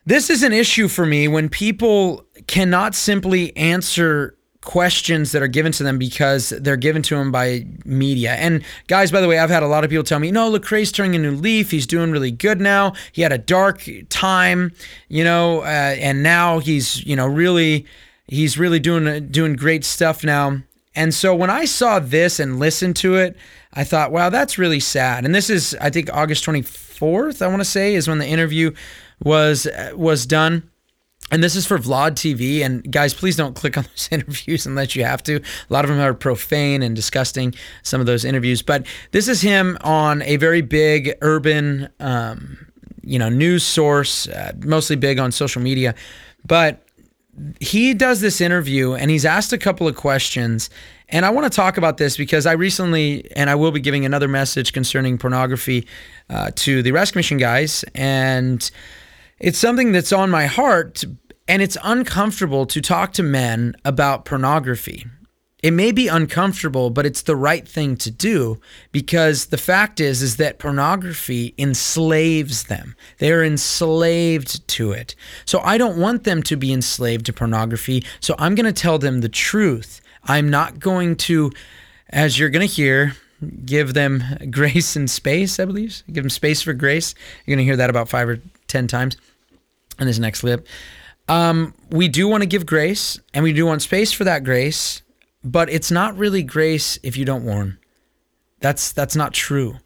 this 0.07 0.31
is 0.31 0.43
an 0.43 0.53
issue 0.53 0.89
for 0.89 1.07
me 1.07 1.29
when 1.29 1.49
people 1.49 2.25
cannot 2.47 2.95
simply 2.95 3.57
answer 3.57 4.37
questions 4.65 5.33
that 5.33 5.43
are 5.43 5.49
given 5.49 5.73
to 5.73 5.83
them 5.83 5.99
because 5.99 6.51
they're 6.51 6.77
given 6.77 7.03
to 7.03 7.17
them 7.17 7.31
by 7.31 7.67
media. 7.85 8.33
And 8.33 8.65
guys, 8.87 9.13
by 9.13 9.21
the 9.21 9.29
way, 9.29 9.39
I've 9.39 9.51
had 9.51 9.63
a 9.63 9.67
lot 9.67 9.85
of 9.85 9.91
people 9.91 10.05
tell 10.05 10.19
me, 10.19 10.31
no, 10.31 10.51
Lecrae's 10.51 10.91
turning 10.91 11.15
a 11.15 11.19
new 11.19 11.37
leaf. 11.37 11.71
He's 11.71 11.87
doing 11.87 12.11
really 12.11 12.31
good 12.31 12.61
now. 12.61 12.95
He 13.13 13.23
had 13.23 13.33
a 13.33 13.39
dark 13.39 13.87
time, 14.09 14.73
you 15.09 15.23
know, 15.23 15.61
uh, 15.61 15.97
and 15.99 16.23
now 16.23 16.59
he's, 16.59 17.05
you 17.05 17.15
know, 17.15 17.27
really, 17.27 17.87
he's 18.27 18.59
really 18.59 18.81
doing 18.81 19.29
doing 19.29 19.55
great 19.55 19.85
stuff 19.85 20.25
now. 20.25 20.63
And 20.97 21.13
so 21.13 21.35
when 21.35 21.51
I 21.51 21.65
saw 21.65 21.99
this 21.99 22.39
and 22.39 22.59
listened 22.59 22.97
to 22.97 23.17
it, 23.17 23.37
I 23.73 23.85
thought, 23.85 24.13
wow, 24.13 24.31
that's 24.31 24.59
really 24.59 24.81
sad. 24.81 25.25
And 25.25 25.35
this 25.35 25.51
is, 25.51 25.77
I 25.81 25.91
think, 25.91 26.09
August 26.13 26.47
24th, 26.47 27.43
I 27.43 27.49
want 27.49 27.61
to 27.61 27.65
say, 27.65 27.95
is 27.95 28.07
when 28.07 28.19
the 28.19 28.27
interview 28.27 28.73
was 29.25 29.67
was 29.95 30.27
done. 30.27 30.71
And 31.31 31.43
this 31.43 31.57
is 31.57 31.67
for 31.67 31.79
Vlad 31.79 32.13
TV. 32.13 32.65
And 32.65 32.91
guys, 32.93 33.15
please 33.15 33.35
don't 33.35 33.57
click 33.57 33.79
on 33.79 33.85
those 33.91 34.09
interviews 34.11 34.67
unless 34.67 34.95
you 34.95 35.05
have 35.05 35.23
to. 35.25 35.37
A 35.37 35.73
lot 35.73 35.85
of 35.85 35.91
them 35.91 35.99
are 35.99 36.15
profane 36.15 36.83
and 36.83 36.95
disgusting, 36.95 37.55
some 37.83 38.01
of 38.01 38.07
those 38.07 38.25
interviews. 38.25 38.63
But 38.63 38.87
this 39.11 39.27
is 39.27 39.41
him 39.41 39.79
on 39.81 40.23
a 40.23 40.37
very 40.37 40.61
big 40.61 41.15
urban, 41.23 41.89
um, 41.99 42.67
you 43.03 43.19
know, 43.19 43.29
news 43.29 43.65
source, 43.65 44.29
uh, 44.29 44.53
mostly 44.65 44.97
big 44.97 45.19
on 45.19 45.33
social 45.33 45.63
media. 45.63 45.95
But 46.47 46.87
he 47.59 47.95
does 47.95 48.21
this 48.21 48.41
interview 48.41 48.93
and 48.93 49.11
he's 49.11 49.25
asked 49.25 49.53
a 49.53 49.59
couple 49.59 49.89
of 49.89 49.97
questions. 49.97 50.71
And 51.09 51.27
I 51.27 51.31
want 51.31 51.51
to 51.51 51.55
talk 51.55 51.77
about 51.77 51.97
this 51.97 52.17
because 52.17 52.47
I 52.47 52.53
recently, 52.53 53.31
and 53.37 53.51
I 53.51 53.55
will 53.55 53.73
be 53.73 53.81
giving 53.81 54.05
another 54.05 54.29
message 54.29 54.73
concerning 54.73 55.19
pornography 55.19 55.87
uh, 56.31 56.51
to 56.57 56.83
the 56.83 56.93
Rescue 56.93 57.19
Mission 57.19 57.39
guys. 57.39 57.85
And 57.95 58.71
it's 59.39 59.59
something 59.59 59.93
that's 59.93 60.13
on 60.13 60.31
my 60.31 60.47
heart, 60.47 61.05
and 61.49 61.63
it's 61.63 61.77
uncomfortable 61.83 62.67
to 62.67 62.81
talk 62.81 63.13
to 63.15 63.23
men 63.23 63.75
about 63.85 64.25
pornography. 64.25 65.07
It 65.63 65.73
may 65.73 65.93
be 65.93 66.09
uncomfortable, 66.09 66.91
but 66.91 67.07
it's 67.07 67.23
the 67.23 67.37
right 67.37 67.67
thing 67.67 67.97
to 67.97 68.11
do 68.11 68.61
because 68.93 69.47
the 69.47 69.57
fact 69.57 69.99
is 69.99 70.21
is 70.21 70.37
that 70.37 70.59
pornography 70.59 71.55
enslaves 71.57 72.65
them. 72.65 72.95
They're 73.17 73.43
enslaved 73.43 74.69
to 74.69 74.93
it. 74.93 75.15
So 75.47 75.61
I 75.61 75.79
don't 75.79 75.97
want 75.97 76.25
them 76.25 76.43
to 76.43 76.57
be 76.57 76.71
enslaved 76.71 77.25
to 77.27 77.33
pornography. 77.33 78.05
So 78.21 78.35
I'm 78.39 78.55
going 78.55 78.67
to 78.67 78.79
tell 78.79 78.99
them 78.99 79.23
the 79.23 79.29
truth. 79.31 80.03
I'm 80.25 80.51
not 80.51 80.81
going 80.81 81.17
to 81.17 81.51
as 82.11 82.39
you're 82.39 82.51
going 82.51 82.69
to 82.69 82.73
hear 82.73 83.15
give 83.65 83.95
them 83.95 84.23
grace 84.51 84.97
and 84.97 85.11
space, 85.11 85.59
I 85.59 85.65
believe. 85.65 86.03
Give 86.13 86.25
them 86.25 86.31
space 86.31 86.63
for 86.63 86.75
grace. 86.75 87.15
You're 87.45 87.57
going 87.57 87.65
to 87.65 87.69
hear 87.69 87.77
that 87.77 87.91
about 87.91 88.09
5 88.09 88.29
or 88.29 88.41
10 88.75 88.89
times 88.89 89.17
in 90.01 90.07
this 90.07 90.19
next 90.19 90.41
clip. 90.41 90.67
Um, 91.29 91.75
we 91.91 92.09
do 92.09 92.27
want 92.27 92.43
to 92.43 92.49
give 92.49 92.67
grace 92.67 93.21
and 93.33 93.45
we 93.45 93.53
do 93.53 93.65
want 93.65 93.83
space 93.83 94.13
for 94.13 94.25
that 94.25 94.43
grace, 94.43 95.03
but 95.45 95.71
it's 95.71 95.93
not 95.93 96.19
really 96.19 96.43
grace 96.43 96.99
if 97.05 97.17
you 97.17 97.25
don't 97.25 97.45
warn. 97.45 97.79
That's 98.59 98.93
that's 98.93 99.15
not 99.15 99.33
true. 99.33 99.77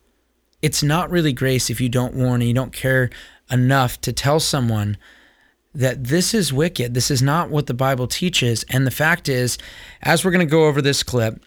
It's 0.62 0.82
not 0.82 1.10
really 1.10 1.34
grace 1.34 1.68
if 1.68 1.80
you 1.80 1.90
don't 1.90 2.14
warn 2.14 2.40
and 2.40 2.48
you 2.48 2.54
don't 2.54 2.72
care 2.72 3.10
enough 3.50 4.00
to 4.00 4.12
tell 4.12 4.40
someone 4.40 4.96
that 5.74 6.04
this 6.04 6.32
is 6.32 6.52
wicked. 6.52 6.94
This 6.94 7.10
is 7.10 7.22
not 7.22 7.50
what 7.50 7.66
the 7.66 7.74
Bible 7.74 8.06
teaches. 8.06 8.64
And 8.70 8.86
the 8.86 8.90
fact 8.90 9.28
is, 9.28 9.58
as 10.02 10.24
we're 10.24 10.30
going 10.30 10.46
to 10.46 10.50
go 10.50 10.66
over 10.66 10.80
this 10.80 11.02
clip, 11.02 11.44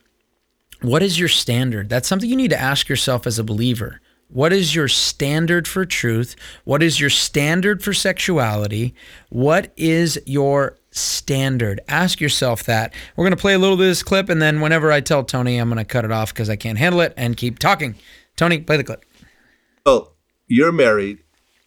what 0.81 1.01
is 1.01 1.19
your 1.19 1.27
standard? 1.27 1.89
That's 1.89 2.07
something 2.07 2.29
you 2.29 2.35
need 2.35 2.51
to 2.51 2.61
ask 2.61 2.87
yourself 2.87 3.25
as 3.25 3.39
a 3.39 3.43
believer. 3.43 3.99
What 4.31 4.53
is 4.53 4.73
your 4.73 4.87
standard 4.87 5.67
for 5.67 5.85
truth? 5.85 6.35
What 6.63 6.81
is 6.81 6.99
your 7.01 7.09
standard 7.09 7.83
for 7.83 7.91
sexuality? 7.93 8.93
What 9.29 9.73
is 9.75 10.19
your 10.25 10.77
standard? 10.91 11.81
Ask 11.89 12.21
yourself 12.21 12.63
that. 12.63 12.93
We're 13.15 13.25
going 13.25 13.35
to 13.35 13.41
play 13.41 13.53
a 13.53 13.59
little 13.59 13.75
bit 13.75 13.83
of 13.83 13.89
this 13.89 14.03
clip, 14.03 14.29
and 14.29 14.41
then 14.41 14.61
whenever 14.61 14.89
I 14.91 15.01
tell 15.01 15.23
Tony, 15.25 15.57
I'm 15.57 15.67
going 15.67 15.79
to 15.79 15.85
cut 15.85 16.05
it 16.05 16.11
off 16.13 16.33
because 16.33 16.49
I 16.49 16.55
can't 16.55 16.77
handle 16.77 17.01
it 17.01 17.13
and 17.17 17.35
keep 17.35 17.59
talking. 17.59 17.95
Tony, 18.37 18.59
play 18.59 18.77
the 18.77 18.85
clip. 18.85 19.03
So 19.85 20.11
you're 20.47 20.71
married 20.71 21.19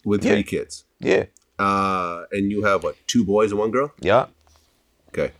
with 0.03 0.23
three 0.23 0.43
kids, 0.43 0.85
Yeah. 0.99 1.25
uh, 1.59 2.23
and 2.31 2.49
you 2.51 2.63
have 2.63 2.83
what? 2.83 2.95
Two 3.07 3.23
boys 3.23 3.51
and 3.51 3.59
one 3.59 3.69
girl. 3.71 3.93
Yeah. 4.01 4.27
Okay. 5.09 5.33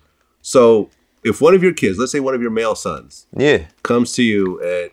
So 0.43 0.89
if 1.23 1.41
one 1.41 1.55
of 1.55 1.63
your 1.63 1.73
kids, 1.73 1.97
let's 1.97 2.11
say 2.11 2.19
one 2.19 2.35
of 2.35 2.41
your 2.41 2.51
male 2.51 2.75
sons, 2.75 3.25
Yeah. 3.35 3.65
comes 3.83 4.11
to 4.13 4.23
you 4.23 4.61
at 4.63 4.91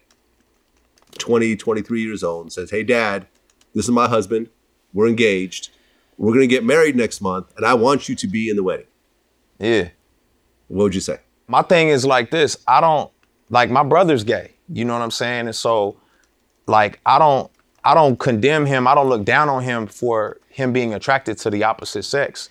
20, 1.23 1.57
23 1.57 2.03
years 2.03 2.23
old 2.23 2.45
and 2.47 2.53
says, 2.53 2.71
Hey, 2.71 2.83
dad, 2.83 3.27
this 3.75 3.85
is 3.87 3.91
my 3.91 4.09
husband. 4.09 4.49
We're 4.93 5.07
engaged. 5.09 5.71
We're 6.19 6.33
going 6.35 6.41
to 6.43 6.47
get 6.47 6.65
married 6.65 6.95
next 6.97 7.21
month, 7.23 7.53
and 7.57 7.65
I 7.65 7.75
want 7.75 8.09
you 8.09 8.15
to 8.17 8.27
be 8.27 8.51
in 8.51 8.57
the 8.57 8.63
wedding. 8.63 8.87
Yeah. 9.59 9.89
What 10.69 10.85
would 10.85 10.95
you 10.95 11.01
say? 11.01 11.19
my 11.49 11.61
thing 11.61 11.89
is 11.89 12.07
like 12.07 12.31
this 12.31 12.57
i 12.69 12.81
don't 12.81 13.11
like 13.51 13.69
my 13.69 13.83
brother's 13.83 14.23
gay 14.25 14.53
you 14.73 14.85
know 14.85 14.95
what 14.95 15.03
i'm 15.03 15.11
saying 15.11 15.47
and 15.47 15.55
so 15.57 15.97
like 16.67 17.01
i 17.05 17.19
don't 17.19 17.51
i 17.85 17.93
don't 17.95 18.19
condemn 18.21 18.65
him 18.65 18.87
i 18.87 18.95
don't 18.95 19.09
look 19.09 19.25
down 19.25 19.49
on 19.49 19.61
him 19.63 19.87
for 19.89 20.39
him 20.49 20.73
being 20.73 20.95
attracted 20.95 21.37
to 21.37 21.51
the 21.51 21.63
opposite 21.65 22.05
sex 22.05 22.49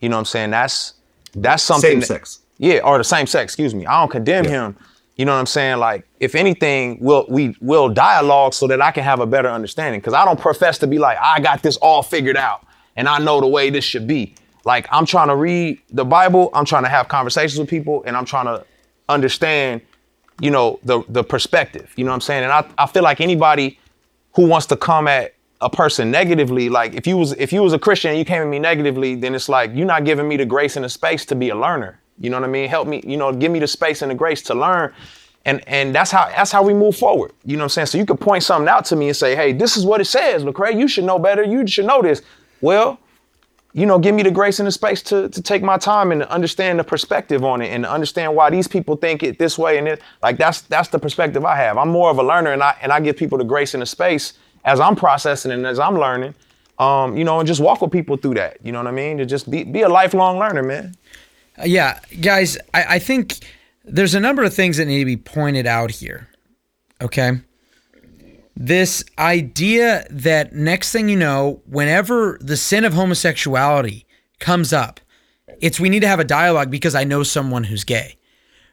you 0.00 0.08
know 0.08 0.16
what 0.16 0.20
i'm 0.20 0.24
saying 0.24 0.50
that's 0.50 0.94
that's 1.36 1.62
something 1.62 1.90
Same 1.90 2.00
that- 2.00 2.06
sex. 2.06 2.40
yeah 2.58 2.78
or 2.78 2.96
the 2.98 3.04
same 3.04 3.26
sex 3.26 3.52
excuse 3.52 3.74
me 3.74 3.84
i 3.86 4.00
don't 4.00 4.10
condemn 4.10 4.46
him 4.46 4.76
you 5.16 5.24
know 5.24 5.32
what 5.32 5.40
i'm 5.40 5.46
saying? 5.46 5.78
Like 5.78 6.06
if 6.20 6.34
anything 6.34 6.98
we'll 7.00 7.26
we 7.28 7.56
will 7.60 7.88
dialogue 7.88 8.54
so 8.54 8.66
that 8.66 8.80
i 8.80 8.90
can 8.90 9.04
have 9.04 9.20
a 9.20 9.26
better 9.26 9.48
understanding. 9.48 10.00
Because 10.00 10.14
i 10.14 10.24
don't 10.24 10.40
profess 10.40 10.78
to 10.78 10.86
be 10.86 10.98
like 10.98 11.18
i 11.20 11.40
got 11.40 11.62
this 11.62 11.76
all 11.78 12.02
figured 12.02 12.36
out 12.36 12.66
and 12.96 13.08
i 13.08 13.18
know 13.18 13.40
the 13.40 13.46
way 13.46 13.70
this 13.70 13.84
should 13.84 14.06
be. 14.06 14.34
Like 14.64 14.86
i'm 14.90 15.06
trying 15.06 15.28
to 15.28 15.36
read 15.36 15.80
the 15.90 16.04
bible 16.04 16.50
i'm 16.54 16.64
trying 16.64 16.84
to 16.84 16.88
have 16.88 17.08
conversations 17.08 17.58
with 17.58 17.68
people 17.68 18.02
and 18.06 18.16
i'm 18.16 18.24
trying 18.24 18.46
to 18.46 18.64
understand 19.08 19.82
you 20.40 20.50
know 20.50 20.80
the 20.84 21.02
the 21.08 21.22
perspective. 21.22 21.92
You 21.96 22.04
know 22.04 22.10
what 22.10 22.16
i'm 22.16 22.20
saying? 22.22 22.44
And 22.44 22.52
i, 22.52 22.64
I 22.78 22.86
feel 22.86 23.02
like 23.02 23.20
anybody 23.20 23.78
who 24.34 24.46
wants 24.46 24.66
to 24.66 24.76
come 24.76 25.08
at 25.08 25.34
a 25.60 25.70
person 25.70 26.10
negatively 26.10 26.68
like 26.68 26.94
if 26.94 27.06
you 27.06 27.16
was 27.16 27.32
if 27.34 27.52
you 27.52 27.62
was 27.62 27.72
a 27.72 27.78
christian 27.78 28.10
and 28.10 28.18
you 28.18 28.24
came 28.24 28.42
at 28.42 28.48
me 28.48 28.58
negatively 28.58 29.14
then 29.14 29.32
it's 29.32 29.48
like 29.48 29.70
you're 29.72 29.86
not 29.86 30.04
giving 30.04 30.26
me 30.26 30.36
the 30.36 30.44
grace 30.44 30.74
and 30.74 30.84
the 30.84 30.88
space 30.88 31.24
to 31.24 31.36
be 31.36 31.50
a 31.50 31.54
learner 31.54 32.00
you 32.18 32.30
know 32.30 32.38
what 32.38 32.48
i 32.48 32.52
mean 32.52 32.68
help 32.68 32.86
me 32.88 33.02
you 33.06 33.16
know 33.16 33.32
give 33.32 33.50
me 33.50 33.58
the 33.58 33.66
space 33.66 34.02
and 34.02 34.10
the 34.10 34.14
grace 34.14 34.42
to 34.42 34.54
learn 34.54 34.92
and 35.44 35.66
and 35.66 35.94
that's 35.94 36.10
how 36.10 36.26
that's 36.28 36.52
how 36.52 36.62
we 36.62 36.74
move 36.74 36.96
forward 36.96 37.32
you 37.44 37.56
know 37.56 37.62
what 37.62 37.66
i'm 37.66 37.68
saying 37.70 37.86
so 37.86 37.98
you 37.98 38.06
could 38.06 38.20
point 38.20 38.42
something 38.42 38.68
out 38.68 38.84
to 38.84 38.96
me 38.96 39.08
and 39.08 39.16
say 39.16 39.34
hey 39.34 39.52
this 39.52 39.76
is 39.76 39.84
what 39.84 40.00
it 40.00 40.06
says 40.06 40.44
lecrae 40.44 40.78
you 40.78 40.88
should 40.88 41.04
know 41.04 41.18
better 41.18 41.42
you 41.42 41.66
should 41.66 41.86
know 41.86 42.02
this 42.02 42.22
well 42.60 42.98
you 43.74 43.86
know, 43.86 43.98
give 43.98 44.14
me 44.14 44.22
the 44.22 44.30
grace 44.30 44.60
and 44.60 44.66
the 44.66 44.72
space 44.72 45.02
to 45.04 45.28
to 45.30 45.40
take 45.40 45.62
my 45.62 45.78
time 45.78 46.12
and 46.12 46.24
understand 46.24 46.78
the 46.78 46.84
perspective 46.84 47.42
on 47.42 47.62
it 47.62 47.68
and 47.68 47.86
understand 47.86 48.34
why 48.34 48.50
these 48.50 48.68
people 48.68 48.96
think 48.96 49.22
it 49.22 49.38
this 49.38 49.58
way 49.58 49.78
and 49.78 49.88
it 49.88 50.02
like 50.22 50.36
that's 50.36 50.62
that's 50.62 50.88
the 50.88 50.98
perspective 50.98 51.44
I 51.44 51.56
have. 51.56 51.78
I'm 51.78 51.88
more 51.88 52.10
of 52.10 52.18
a 52.18 52.22
learner 52.22 52.52
and 52.52 52.62
I 52.62 52.76
and 52.82 52.92
I 52.92 53.00
give 53.00 53.16
people 53.16 53.38
the 53.38 53.44
grace 53.44 53.72
and 53.72 53.80
the 53.80 53.86
space 53.86 54.34
as 54.64 54.78
I'm 54.78 54.94
processing 54.94 55.52
and 55.52 55.66
as 55.66 55.78
I'm 55.78 55.98
learning. 55.98 56.34
Um, 56.78 57.16
you 57.16 57.24
know, 57.24 57.38
and 57.38 57.46
just 57.46 57.60
walk 57.60 57.80
with 57.80 57.92
people 57.92 58.16
through 58.16 58.34
that. 58.34 58.58
You 58.62 58.72
know 58.72 58.78
what 58.78 58.88
I 58.88 58.92
mean? 58.92 59.18
To 59.18 59.26
just 59.26 59.50
be 59.50 59.64
be 59.64 59.82
a 59.82 59.88
lifelong 59.88 60.38
learner, 60.38 60.62
man. 60.62 60.94
Uh, 61.58 61.64
yeah, 61.64 61.98
guys, 62.20 62.56
I, 62.72 62.84
I 62.94 62.98
think 62.98 63.36
there's 63.84 64.14
a 64.14 64.20
number 64.20 64.42
of 64.42 64.54
things 64.54 64.76
that 64.76 64.86
need 64.86 65.00
to 65.00 65.04
be 65.04 65.16
pointed 65.16 65.66
out 65.66 65.90
here. 65.90 66.28
Okay. 67.00 67.40
This 68.54 69.04
idea 69.18 70.06
that 70.10 70.52
next 70.52 70.92
thing 70.92 71.08
you 71.08 71.16
know, 71.16 71.62
whenever 71.66 72.38
the 72.40 72.56
sin 72.56 72.84
of 72.84 72.92
homosexuality 72.92 74.06
comes 74.38 74.72
up, 74.72 75.00
it's 75.60 75.80
we 75.80 75.88
need 75.88 76.00
to 76.00 76.08
have 76.08 76.20
a 76.20 76.24
dialogue 76.24 76.70
because 76.70 76.94
I 76.94 77.04
know 77.04 77.22
someone 77.22 77.64
who's 77.64 77.84
gay, 77.84 78.16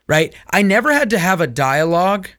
right? 0.08 0.34
I 0.52 0.62
never 0.62 0.92
had 0.92 1.10
to 1.12 1.20
have 1.20 1.42
a 1.42 1.48
dialogue 1.48 2.30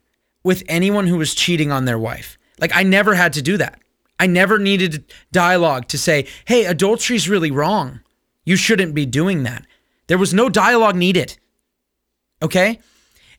with 0.43 0.63
anyone 0.67 1.07
who 1.07 1.17
was 1.17 1.33
cheating 1.35 1.71
on 1.71 1.85
their 1.85 1.99
wife. 1.99 2.37
Like, 2.59 2.75
I 2.75 2.83
never 2.83 3.15
had 3.15 3.33
to 3.33 3.41
do 3.41 3.57
that. 3.57 3.79
I 4.19 4.27
never 4.27 4.59
needed 4.59 5.11
dialogue 5.31 5.87
to 5.89 5.97
say, 5.97 6.27
hey, 6.45 6.65
adultery's 6.65 7.27
really 7.27 7.49
wrong. 7.49 8.01
You 8.45 8.55
shouldn't 8.55 8.93
be 8.93 9.05
doing 9.05 9.43
that. 9.43 9.65
There 10.11 10.17
was 10.17 10.33
no 10.33 10.49
dialogue 10.49 10.97
needed. 10.97 11.37
Okay? 12.41 12.79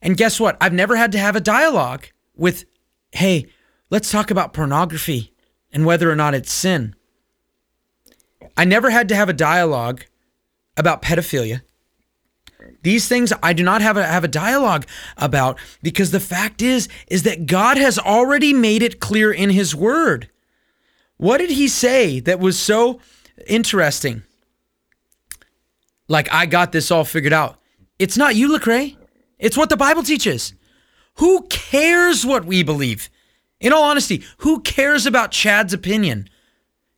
And 0.01 0.17
guess 0.17 0.39
what? 0.39 0.57
I've 0.59 0.73
never 0.73 0.95
had 0.95 1.11
to 1.11 1.19
have 1.19 1.35
a 1.35 1.39
dialogue 1.39 2.07
with, 2.35 2.65
hey, 3.11 3.45
let's 3.91 4.09
talk 4.09 4.31
about 4.31 4.53
pornography 4.53 5.35
and 5.71 5.85
whether 5.85 6.09
or 6.09 6.15
not 6.15 6.33
it's 6.33 6.51
sin. 6.51 6.95
I 8.57 8.65
never 8.65 8.89
had 8.89 9.07
to 9.09 9.15
have 9.15 9.29
a 9.29 9.33
dialogue 9.33 10.05
about 10.75 11.03
pedophilia. 11.03 11.61
These 12.81 13.07
things 13.07 13.31
I 13.43 13.53
do 13.53 13.61
not 13.61 13.83
have 13.83 13.95
a, 13.95 14.07
have 14.07 14.23
a 14.23 14.27
dialogue 14.27 14.87
about 15.15 15.59
because 15.83 16.09
the 16.09 16.19
fact 16.19 16.59
is 16.59 16.89
is 17.05 17.21
that 17.21 17.45
God 17.45 17.77
has 17.77 17.99
already 17.99 18.51
made 18.51 18.81
it 18.81 18.99
clear 18.99 19.31
in 19.31 19.51
his 19.51 19.75
word. 19.75 20.27
What 21.17 21.37
did 21.37 21.51
he 21.51 21.67
say 21.67 22.19
that 22.21 22.39
was 22.39 22.57
so 22.57 22.99
interesting? 23.45 24.23
Like 26.13 26.31
I 26.31 26.45
got 26.45 26.71
this 26.71 26.91
all 26.91 27.05
figured 27.05 27.33
out. 27.33 27.59
It's 27.97 28.17
not 28.17 28.35
you, 28.35 28.47
Lecrae. 28.55 28.95
It's 29.39 29.57
what 29.57 29.69
the 29.69 29.75
Bible 29.75 30.03
teaches. 30.03 30.53
Who 31.15 31.47
cares 31.49 32.23
what 32.23 32.45
we 32.45 32.61
believe? 32.61 33.09
In 33.59 33.73
all 33.73 33.83
honesty, 33.83 34.23
who 34.37 34.61
cares 34.61 35.07
about 35.07 35.31
Chad's 35.31 35.73
opinion? 35.73 36.29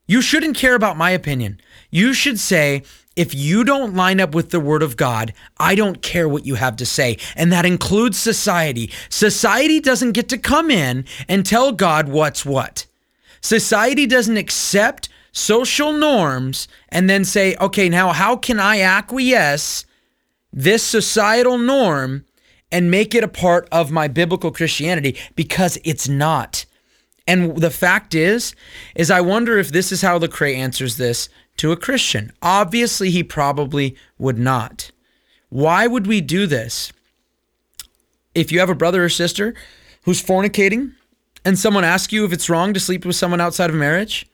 You 0.06 0.22
shouldn't 0.22 0.58
care 0.58 0.76
about 0.76 0.98
my 0.98 1.12
opinion. 1.12 1.62
You 1.90 2.14
should 2.14 2.40
say, 2.40 2.84
if 3.16 3.34
you 3.34 3.64
don't 3.64 3.96
line 3.96 4.20
up 4.20 4.36
with 4.36 4.50
the 4.50 4.60
word 4.60 4.84
of 4.84 4.98
God, 4.98 5.34
I 5.58 5.76
don't 5.76 6.02
care 6.02 6.28
what 6.28 6.46
you 6.46 6.56
have 6.56 6.76
to 6.76 6.86
say. 6.86 7.18
And 7.38 7.54
that 7.54 7.66
includes 7.66 8.20
society. 8.20 8.92
Society 9.08 9.80
doesn't 9.80 10.12
get 10.12 10.28
to 10.28 10.38
come 10.38 10.70
in 10.70 11.06
and 11.30 11.46
tell 11.46 11.72
God 11.72 12.10
what's 12.10 12.46
what. 12.46 12.86
Society 13.40 14.06
doesn't 14.06 14.36
accept 14.36 15.08
social 15.36 15.92
norms 15.92 16.68
and 16.90 17.10
then 17.10 17.26
say, 17.26 17.56
okay, 17.60 17.90
now 17.90 18.14
how 18.14 18.38
can 18.38 18.60
I 18.60 18.80
acquiesce 18.80 19.86
this 20.52 20.82
societal 20.82 21.58
norm 21.58 22.26
and 22.72 22.90
make 22.90 23.14
it 23.14 23.24
a 23.24 23.28
part 23.28 23.68
of 23.72 23.92
my 23.92 24.08
biblical 24.08 24.50
Christianity? 24.50 25.18
Because 25.36 25.78
it's 25.84 26.08
not. 26.08 26.66
And 27.28 27.58
the 27.58 27.70
fact 27.70 28.16
is, 28.16 28.56
is 28.96 29.12
I 29.12 29.20
wonder 29.22 29.58
if 29.58 29.70
this 29.70 29.92
is 29.92 30.02
how 30.02 30.18
Lecrae 30.18 30.56
answers 30.56 30.96
this 30.96 31.28
to 31.58 31.72
a 31.72 31.78
Christian. 31.78 32.32
Obviously, 32.42 33.10
he 33.12 33.24
probably 33.24 33.96
would 34.18 34.40
not. 34.40 34.92
Why 35.50 35.86
would 35.86 36.08
we 36.08 36.22
do 36.22 36.48
this? 36.48 36.94
If 38.34 38.52
you 38.52 38.60
have 38.60 38.70
a 38.70 38.76
brother 38.76 39.04
or 39.04 39.10
sister 39.10 39.54
who's 40.04 40.24
fornicating 40.24 40.94
and 41.44 41.60
someone 41.60 41.84
asks 41.84 42.14
you 42.14 42.24
if 42.24 42.32
it's 42.32 42.50
wrong 42.50 42.74
to 42.74 42.80
sleep 42.80 43.06
with 43.06 43.16
someone 43.16 43.42
outside 43.42 43.70
of 43.70 43.76
marriage, 43.76 44.26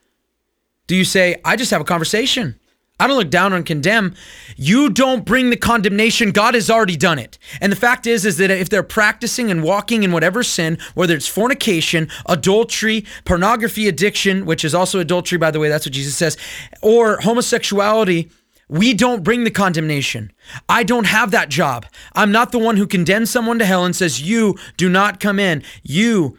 do 0.88 0.96
you 0.96 1.06
say, 1.06 1.39
I 1.46 1.56
just 1.56 1.72
have 1.72 1.82
a 1.82 1.86
conversation? 1.86 2.60
I 3.02 3.08
don't 3.08 3.17
look 3.17 3.32
down 3.32 3.52
or 3.52 3.63
condemn. 3.63 4.13
You 4.58 4.88
don't 4.91 5.26
bring 5.26 5.50
the 5.50 5.58
condemnation. 5.58 6.30
God 6.30 6.54
has 6.54 6.70
already 6.70 6.96
done 6.96 7.17
it. 7.17 7.39
And 7.60 7.72
the 7.72 7.76
fact 7.76 8.06
is, 8.06 8.26
is 8.26 8.38
that 8.38 8.52
if 8.52 8.70
they're 8.70 8.84
practicing 8.84 9.50
and 9.50 9.63
walking 9.63 10.04
in 10.04 10.12
whatever 10.12 10.44
sin, 10.44 10.78
whether 10.94 11.15
it's 11.15 11.28
fornication, 11.28 12.10
adultery, 12.28 13.04
pornography 13.26 13.88
addiction, 13.88 14.46
which 14.46 14.63
is 14.63 14.76
also 14.76 15.00
adultery, 15.00 15.39
by 15.39 15.50
the 15.50 15.60
way, 15.60 15.67
that's 15.67 15.88
what 15.88 15.94
Jesus 15.94 16.15
says, 16.15 16.38
or 16.84 17.17
homosexuality, 17.22 18.30
we 18.70 18.94
don't 18.94 19.24
bring 19.24 19.46
the 19.46 19.52
condemnation. 19.52 20.32
I 20.70 20.84
don't 20.84 21.08
have 21.08 21.32
that 21.32 21.50
job. 21.50 21.88
I'm 22.13 22.32
not 22.32 22.52
the 22.52 22.60
one 22.60 22.78
who 22.78 22.86
condemns 22.86 23.32
someone 23.32 23.58
to 23.58 23.65
hell 23.65 23.84
and 23.84 23.96
says, 23.96 24.22
You 24.22 24.56
do 24.78 24.89
not 24.89 25.20
come 25.20 25.39
in. 25.39 25.63
You 25.82 26.38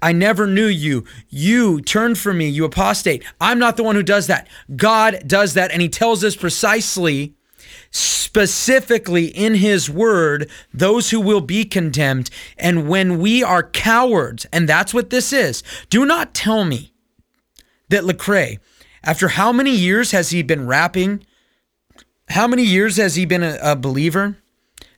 I 0.00 0.12
never 0.12 0.46
knew 0.46 0.66
you. 0.66 1.04
You 1.28 1.80
turned 1.80 2.18
from 2.18 2.38
me, 2.38 2.48
you 2.48 2.64
apostate. 2.64 3.24
I'm 3.40 3.58
not 3.58 3.76
the 3.76 3.82
one 3.82 3.94
who 3.94 4.02
does 4.02 4.26
that. 4.28 4.48
God 4.76 5.22
does 5.26 5.54
that, 5.54 5.70
and 5.70 5.82
He 5.82 5.88
tells 5.88 6.24
us 6.24 6.36
precisely, 6.36 7.34
specifically 7.90 9.26
in 9.26 9.56
His 9.56 9.90
word, 9.90 10.48
those 10.72 11.10
who 11.10 11.20
will 11.20 11.40
be 11.40 11.64
condemned. 11.64 12.30
And 12.56 12.88
when 12.88 13.18
we 13.18 13.42
are 13.42 13.62
cowards, 13.62 14.46
and 14.52 14.68
that's 14.68 14.94
what 14.94 15.10
this 15.10 15.32
is, 15.32 15.62
do 15.90 16.06
not 16.06 16.34
tell 16.34 16.64
me 16.64 16.92
that 17.88 18.04
Lecrae, 18.04 18.58
after 19.04 19.28
how 19.28 19.52
many 19.52 19.72
years 19.72 20.12
has 20.12 20.30
he 20.30 20.42
been 20.42 20.66
rapping? 20.66 21.24
How 22.28 22.46
many 22.46 22.62
years 22.62 22.96
has 22.96 23.16
he 23.16 23.26
been 23.26 23.42
a, 23.42 23.58
a 23.60 23.76
believer? 23.76 24.36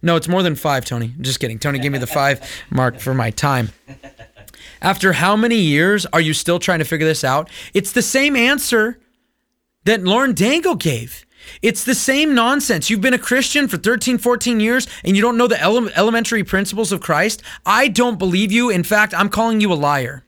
No, 0.02 0.16
it's 0.16 0.28
more 0.28 0.42
than 0.42 0.54
five, 0.54 0.84
Tony. 0.84 1.14
I'm 1.16 1.22
just 1.22 1.40
kidding. 1.40 1.58
Tony 1.58 1.78
gave 1.78 1.90
me 1.90 1.98
the 1.98 2.06
five 2.06 2.46
mark 2.70 3.00
for 3.00 3.14
my 3.14 3.30
time. 3.30 3.70
After 4.84 5.14
how 5.14 5.34
many 5.34 5.56
years 5.56 6.04
are 6.12 6.20
you 6.20 6.34
still 6.34 6.58
trying 6.58 6.80
to 6.80 6.84
figure 6.84 7.06
this 7.06 7.24
out? 7.24 7.48
It's 7.72 7.90
the 7.90 8.02
same 8.02 8.36
answer 8.36 9.00
that 9.84 10.04
Lauren 10.04 10.34
Daigle 10.34 10.78
gave. 10.78 11.24
It's 11.62 11.84
the 11.84 11.94
same 11.94 12.34
nonsense. 12.34 12.90
You've 12.90 13.00
been 13.00 13.14
a 13.14 13.18
Christian 13.18 13.66
for 13.66 13.78
13, 13.78 14.18
14 14.18 14.60
years 14.60 14.86
and 15.02 15.16
you 15.16 15.22
don't 15.22 15.38
know 15.38 15.46
the 15.46 15.58
ele- 15.58 15.88
elementary 15.96 16.44
principles 16.44 16.92
of 16.92 17.00
Christ. 17.00 17.42
I 17.64 17.88
don't 17.88 18.18
believe 18.18 18.52
you. 18.52 18.68
In 18.68 18.84
fact, 18.84 19.14
I'm 19.14 19.30
calling 19.30 19.62
you 19.62 19.72
a 19.72 19.74
liar. 19.74 20.26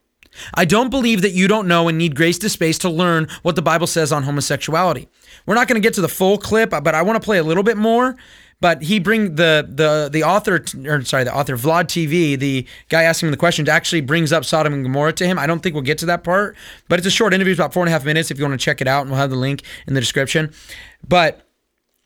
I 0.55 0.65
don't 0.65 0.89
believe 0.89 1.21
that 1.21 1.33
you 1.33 1.49
don't 1.49 1.69
know 1.69 1.89
and 1.89 1.99
need 1.99 2.17
grace 2.17 2.39
to 2.39 2.49
space 2.49 2.79
to 2.79 2.89
learn 2.89 3.29
what 3.43 3.57
the 3.57 3.63
Bible 3.63 3.87
says 3.87 4.11
on 4.11 4.23
homosexuality. 4.23 5.07
We're 5.45 5.55
not 5.55 5.69
going 5.69 5.81
to 5.81 5.87
get 5.87 5.95
to 5.95 6.01
the 6.01 6.09
full 6.09 6.39
clip, 6.39 6.71
but 6.71 6.95
I 6.95 7.03
want 7.03 7.21
to 7.21 7.25
play 7.25 7.37
a 7.37 7.45
little 7.45 7.63
bit 7.63 7.77
more. 7.77 8.17
But 8.61 8.83
he 8.83 8.99
bring 8.99 9.35
the 9.35 9.69
the 9.69 10.09
the 10.11 10.23
author 10.25 10.65
or 10.87 11.05
sorry 11.05 11.25
the 11.25 11.35
author 11.35 11.57
Vlad 11.57 11.85
TV 11.85 12.39
the 12.39 12.67
guy 12.89 13.03
asking 13.03 13.27
him 13.27 13.31
the 13.31 13.37
question 13.37 13.69
actually 13.69 14.01
brings 14.01 14.33
up 14.33 14.45
Sodom 14.45 14.73
and 14.73 14.83
Gomorrah 14.83 15.13
to 15.15 15.27
him. 15.27 15.39
I 15.39 15.47
don't 15.47 15.63
think 15.63 15.75
we'll 15.75 15.83
get 15.83 15.99
to 15.99 16.07
that 16.07 16.25
part, 16.25 16.57
but 16.89 16.99
it's 16.99 17.07
a 17.07 17.11
short 17.11 17.35
interview, 17.35 17.53
it's 17.53 17.61
about 17.61 17.75
four 17.75 17.83
and 17.83 17.89
a 17.89 17.93
half 17.93 18.05
minutes. 18.05 18.31
If 18.31 18.39
you 18.39 18.45
want 18.45 18.59
to 18.59 18.65
check 18.65 18.81
it 18.81 18.89
out, 18.89 19.03
and 19.03 19.11
we'll 19.11 19.21
have 19.21 19.31
the 19.31 19.37
link 19.37 19.63
in 19.87 19.93
the 19.95 20.01
description. 20.01 20.53
But 21.07 21.47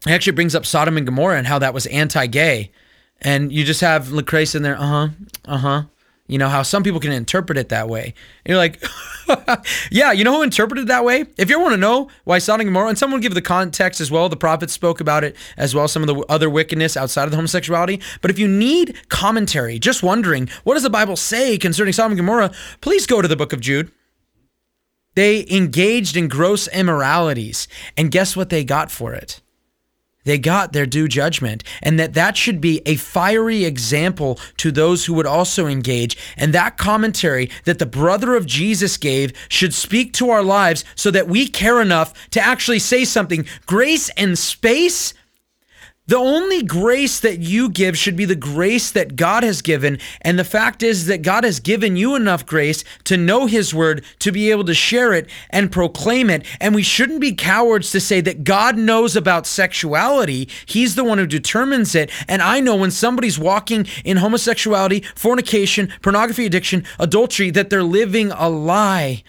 it 0.06 0.10
actually 0.10 0.32
brings 0.32 0.54
up 0.54 0.66
Sodom 0.66 0.96
and 0.96 1.06
Gomorrah 1.06 1.38
and 1.38 1.46
how 1.46 1.60
that 1.60 1.72
was 1.72 1.86
anti-gay, 1.86 2.72
and 3.20 3.52
you 3.52 3.64
just 3.64 3.80
have 3.80 4.08
Lecrae 4.08 4.52
in 4.54 4.62
there, 4.62 4.76
uh 4.76 4.86
huh, 4.86 5.08
uh 5.44 5.58
huh. 5.58 5.82
You 6.26 6.38
know 6.38 6.48
how 6.48 6.62
some 6.62 6.84
people 6.84 7.00
can 7.00 7.10
interpret 7.10 7.58
it 7.58 7.70
that 7.70 7.88
way. 7.88 8.14
And 8.44 8.50
you're 8.50 8.56
like, 8.56 8.80
yeah, 9.90 10.12
you 10.12 10.24
know 10.24 10.36
who 10.36 10.42
interpreted 10.42 10.86
that 10.88 11.04
way? 11.04 11.24
If 11.36 11.50
you 11.50 11.60
want 11.60 11.72
to 11.72 11.76
know 11.76 12.08
why 12.24 12.38
Sodom 12.38 12.62
and 12.62 12.68
Gomorrah, 12.68 12.88
and 12.88 12.98
someone 12.98 13.20
give 13.20 13.34
the 13.34 13.42
context 13.42 14.00
as 14.00 14.10
well, 14.10 14.28
the 14.28 14.36
prophets 14.36 14.72
spoke 14.72 15.00
about 15.00 15.24
it 15.24 15.36
as 15.56 15.74
well, 15.74 15.88
some 15.88 16.02
of 16.02 16.06
the 16.06 16.24
other 16.28 16.48
wickedness 16.48 16.96
outside 16.96 17.24
of 17.24 17.30
the 17.30 17.36
homosexuality. 17.36 18.00
But 18.20 18.30
if 18.30 18.38
you 18.38 18.48
need 18.48 18.96
commentary, 19.08 19.78
just 19.78 20.02
wondering, 20.02 20.48
what 20.64 20.74
does 20.74 20.82
the 20.82 20.90
Bible 20.90 21.16
say 21.16 21.58
concerning 21.58 21.92
Sodom 21.92 22.12
and 22.12 22.18
Gomorrah? 22.18 22.52
Please 22.80 23.06
go 23.06 23.22
to 23.22 23.28
the 23.28 23.36
book 23.36 23.52
of 23.52 23.60
Jude. 23.60 23.90
They 25.14 25.46
engaged 25.50 26.16
in 26.16 26.28
gross 26.28 26.68
immoralities, 26.68 27.66
and 27.96 28.10
guess 28.10 28.36
what 28.36 28.48
they 28.48 28.64
got 28.64 28.90
for 28.90 29.12
it? 29.12 29.40
They 30.24 30.38
got 30.38 30.72
their 30.72 30.86
due 30.86 31.08
judgment 31.08 31.64
and 31.82 31.98
that 31.98 32.14
that 32.14 32.36
should 32.36 32.60
be 32.60 32.82
a 32.86 32.96
fiery 32.96 33.64
example 33.64 34.38
to 34.58 34.70
those 34.70 35.04
who 35.04 35.14
would 35.14 35.26
also 35.26 35.66
engage. 35.66 36.16
And 36.36 36.52
that 36.52 36.76
commentary 36.76 37.50
that 37.64 37.78
the 37.78 37.86
brother 37.86 38.34
of 38.34 38.46
Jesus 38.46 38.96
gave 38.96 39.32
should 39.48 39.74
speak 39.74 40.12
to 40.14 40.30
our 40.30 40.42
lives 40.42 40.84
so 40.94 41.10
that 41.10 41.28
we 41.28 41.48
care 41.48 41.80
enough 41.80 42.28
to 42.30 42.40
actually 42.40 42.78
say 42.78 43.04
something. 43.04 43.46
Grace 43.66 44.10
and 44.10 44.38
space 44.38 45.14
the 46.10 46.16
only 46.16 46.64
grace 46.64 47.20
that 47.20 47.38
you 47.38 47.70
give 47.70 47.96
should 47.96 48.16
be 48.16 48.24
the 48.24 48.34
grace 48.34 48.90
that 48.90 49.14
God 49.14 49.44
has 49.44 49.62
given. 49.62 50.00
And 50.22 50.36
the 50.36 50.44
fact 50.44 50.82
is 50.82 51.06
that 51.06 51.22
God 51.22 51.44
has 51.44 51.60
given 51.60 51.94
you 51.94 52.16
enough 52.16 52.44
grace 52.44 52.82
to 53.04 53.16
know 53.16 53.46
His 53.46 53.72
word, 53.72 54.04
to 54.18 54.32
be 54.32 54.50
able 54.50 54.64
to 54.64 54.74
share 54.74 55.12
it 55.14 55.30
and 55.50 55.70
proclaim 55.70 56.28
it. 56.28 56.44
And 56.60 56.74
we 56.74 56.82
shouldn't 56.82 57.20
be 57.20 57.32
cowards 57.32 57.92
to 57.92 58.00
say 58.00 58.20
that 58.22 58.42
God 58.42 58.76
knows 58.76 59.14
about 59.14 59.46
sexuality. 59.46 60.48
He's 60.66 60.96
the 60.96 61.04
one 61.04 61.18
who 61.18 61.28
determines 61.28 61.94
it. 61.94 62.10
And 62.26 62.42
I 62.42 62.58
know 62.58 62.74
when 62.74 62.90
somebody's 62.90 63.38
walking 63.38 63.86
in 64.04 64.16
homosexuality, 64.16 65.04
fornication, 65.14 65.92
pornography 66.02 66.44
addiction, 66.44 66.82
adultery, 66.98 67.52
that 67.52 67.70
they're 67.70 67.84
living 67.84 68.32
a 68.32 68.48
lie. 68.48 69.22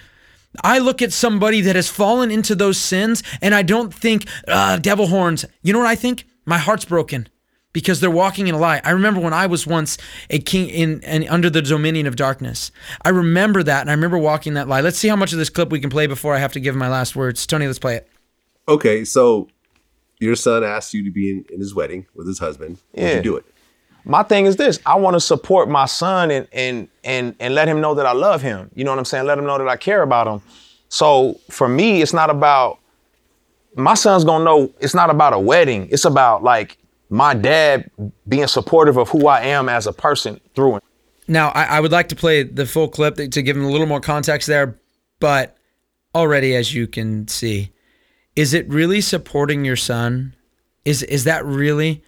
I 0.64 0.80
look 0.80 1.04
at 1.04 1.14
somebody 1.14 1.62
that 1.62 1.76
has 1.76 1.90
fallen 1.90 2.32
into 2.32 2.56
those 2.56 2.80
sins 2.80 3.22
and 3.40 3.54
I 3.54 3.62
don't 3.62 3.94
think, 3.94 4.26
uh, 4.48 4.78
devil 4.80 5.06
horns. 5.06 5.46
You 5.62 5.74
know 5.74 5.80
what 5.80 5.88
I 5.88 5.96
think? 5.96 6.26
My 6.46 6.58
heart's 6.58 6.86
broken 6.86 7.28
because 7.74 8.00
they're 8.02 8.12
walking 8.12 8.48
in 8.48 8.56
a 8.56 8.58
lie. 8.58 8.82
I 8.84 8.92
remember 8.92 9.22
when 9.22 9.34
I 9.34 9.46
was 9.46 9.66
once 9.66 9.98
a 10.30 10.40
king 10.40 10.68
in 10.70 11.02
and 11.04 11.26
under 11.30 11.50
the 11.50 11.62
dominion 11.62 12.08
of 12.08 12.16
darkness. 12.16 12.72
I 13.04 13.10
remember 13.10 13.64
that 13.64 13.82
and 13.82 13.90
I 13.90 13.94
remember 13.94 14.18
walking 14.18 14.56
that 14.56 14.68
lie. 14.68 14.82
Let's 14.82 14.98
see 14.98 15.08
how 15.08 15.16
much 15.16 15.32
of 15.32 15.40
this 15.40 15.50
clip 15.50 15.70
we 15.70 15.80
can 15.80 15.90
play 15.90 16.08
before 16.08 16.36
I 16.36 16.40
have 16.40 16.52
to 16.54 16.60
give 16.60 16.76
my 16.76 16.90
last 16.90 17.16
words. 17.16 17.46
Tony, 17.48 17.68
let's 17.68 17.80
play 17.80 17.96
it. 17.96 18.08
Okay, 18.68 19.06
so 19.06 19.48
your 20.20 20.36
son 20.36 20.64
asked 20.64 20.94
you 20.94 21.04
to 21.04 21.12
be 21.12 21.30
in, 21.32 21.46
in 21.52 21.60
his 21.60 21.74
wedding 21.74 22.06
with 22.14 22.28
his 22.28 22.40
husband. 22.40 22.78
Would 22.94 23.02
Yeah. 23.04 23.16
you 23.18 23.22
do 23.22 23.36
it? 23.38 23.46
my 24.04 24.24
thing 24.24 24.48
is 24.48 24.56
this 24.56 24.80
i 24.88 24.96
want 24.96 25.14
to 25.14 25.20
support 25.20 25.70
my 25.70 25.86
son 25.86 26.32
and 26.32 26.48
and 26.52 26.88
and 27.04 27.36
and 27.40 27.54
let 27.54 27.68
him 27.68 27.80
know 27.80 27.94
that 27.94 28.08
i 28.08 28.12
love 28.12 28.42
him 28.42 28.68
you 28.74 28.84
know 28.84 28.90
what 28.90 28.98
i'm 28.98 29.06
saying 29.06 29.28
let 29.28 29.38
him 29.38 29.46
know 29.46 29.60
that 29.60 29.68
i 29.68 29.78
care 29.78 30.02
about 30.02 30.26
him 30.26 30.42
so 30.90 31.40
for 31.52 31.68
me 31.70 32.02
it's 32.02 32.12
not 32.12 32.32
about 32.32 32.80
my 33.76 33.94
son's 33.94 34.24
gonna 34.24 34.44
know 34.44 34.74
it's 34.80 34.94
not 34.94 35.10
about 35.10 35.34
a 35.34 35.40
wedding 35.40 35.88
it's 35.92 36.06
about 36.06 36.44
like 36.44 36.78
my 37.10 37.34
dad 37.34 37.90
being 38.28 38.48
supportive 38.48 38.98
of 38.98 39.10
who 39.10 39.28
i 39.28 39.42
am 39.42 39.70
as 39.70 39.88
a 39.88 39.94
person 39.94 40.40
through 40.56 40.76
him 40.76 40.82
Now, 41.28 41.50
I, 41.50 41.64
I 41.64 41.80
would 41.80 41.92
like 41.92 42.10
to 42.10 42.16
play 42.16 42.44
the 42.44 42.66
full 42.66 42.90
clip 42.90 43.16
to 43.16 43.42
give 43.42 43.56
him 43.56 43.64
a 43.64 43.70
little 43.70 43.88
more 43.88 44.02
context 44.02 44.48
there, 44.48 44.78
but 45.20 45.56
already, 46.14 46.56
as 46.56 46.74
you 46.74 46.88
can 46.88 47.28
see, 47.30 47.72
is 48.36 48.54
it 48.54 48.68
really 48.68 49.00
supporting 49.02 49.64
your 49.64 49.78
son? 49.78 50.36
Is 50.84 51.04
is 51.04 51.24
that 51.24 51.46
really? 51.46 52.04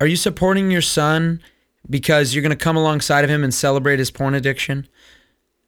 Are 0.00 0.06
you 0.06 0.16
supporting 0.16 0.70
your 0.70 0.82
son 0.82 1.40
because 1.88 2.34
you're 2.34 2.42
going 2.42 2.58
to 2.58 2.64
come 2.64 2.76
alongside 2.76 3.24
of 3.24 3.30
him 3.30 3.42
and 3.44 3.54
celebrate 3.54 3.98
his 3.98 4.10
porn 4.10 4.34
addiction? 4.34 4.88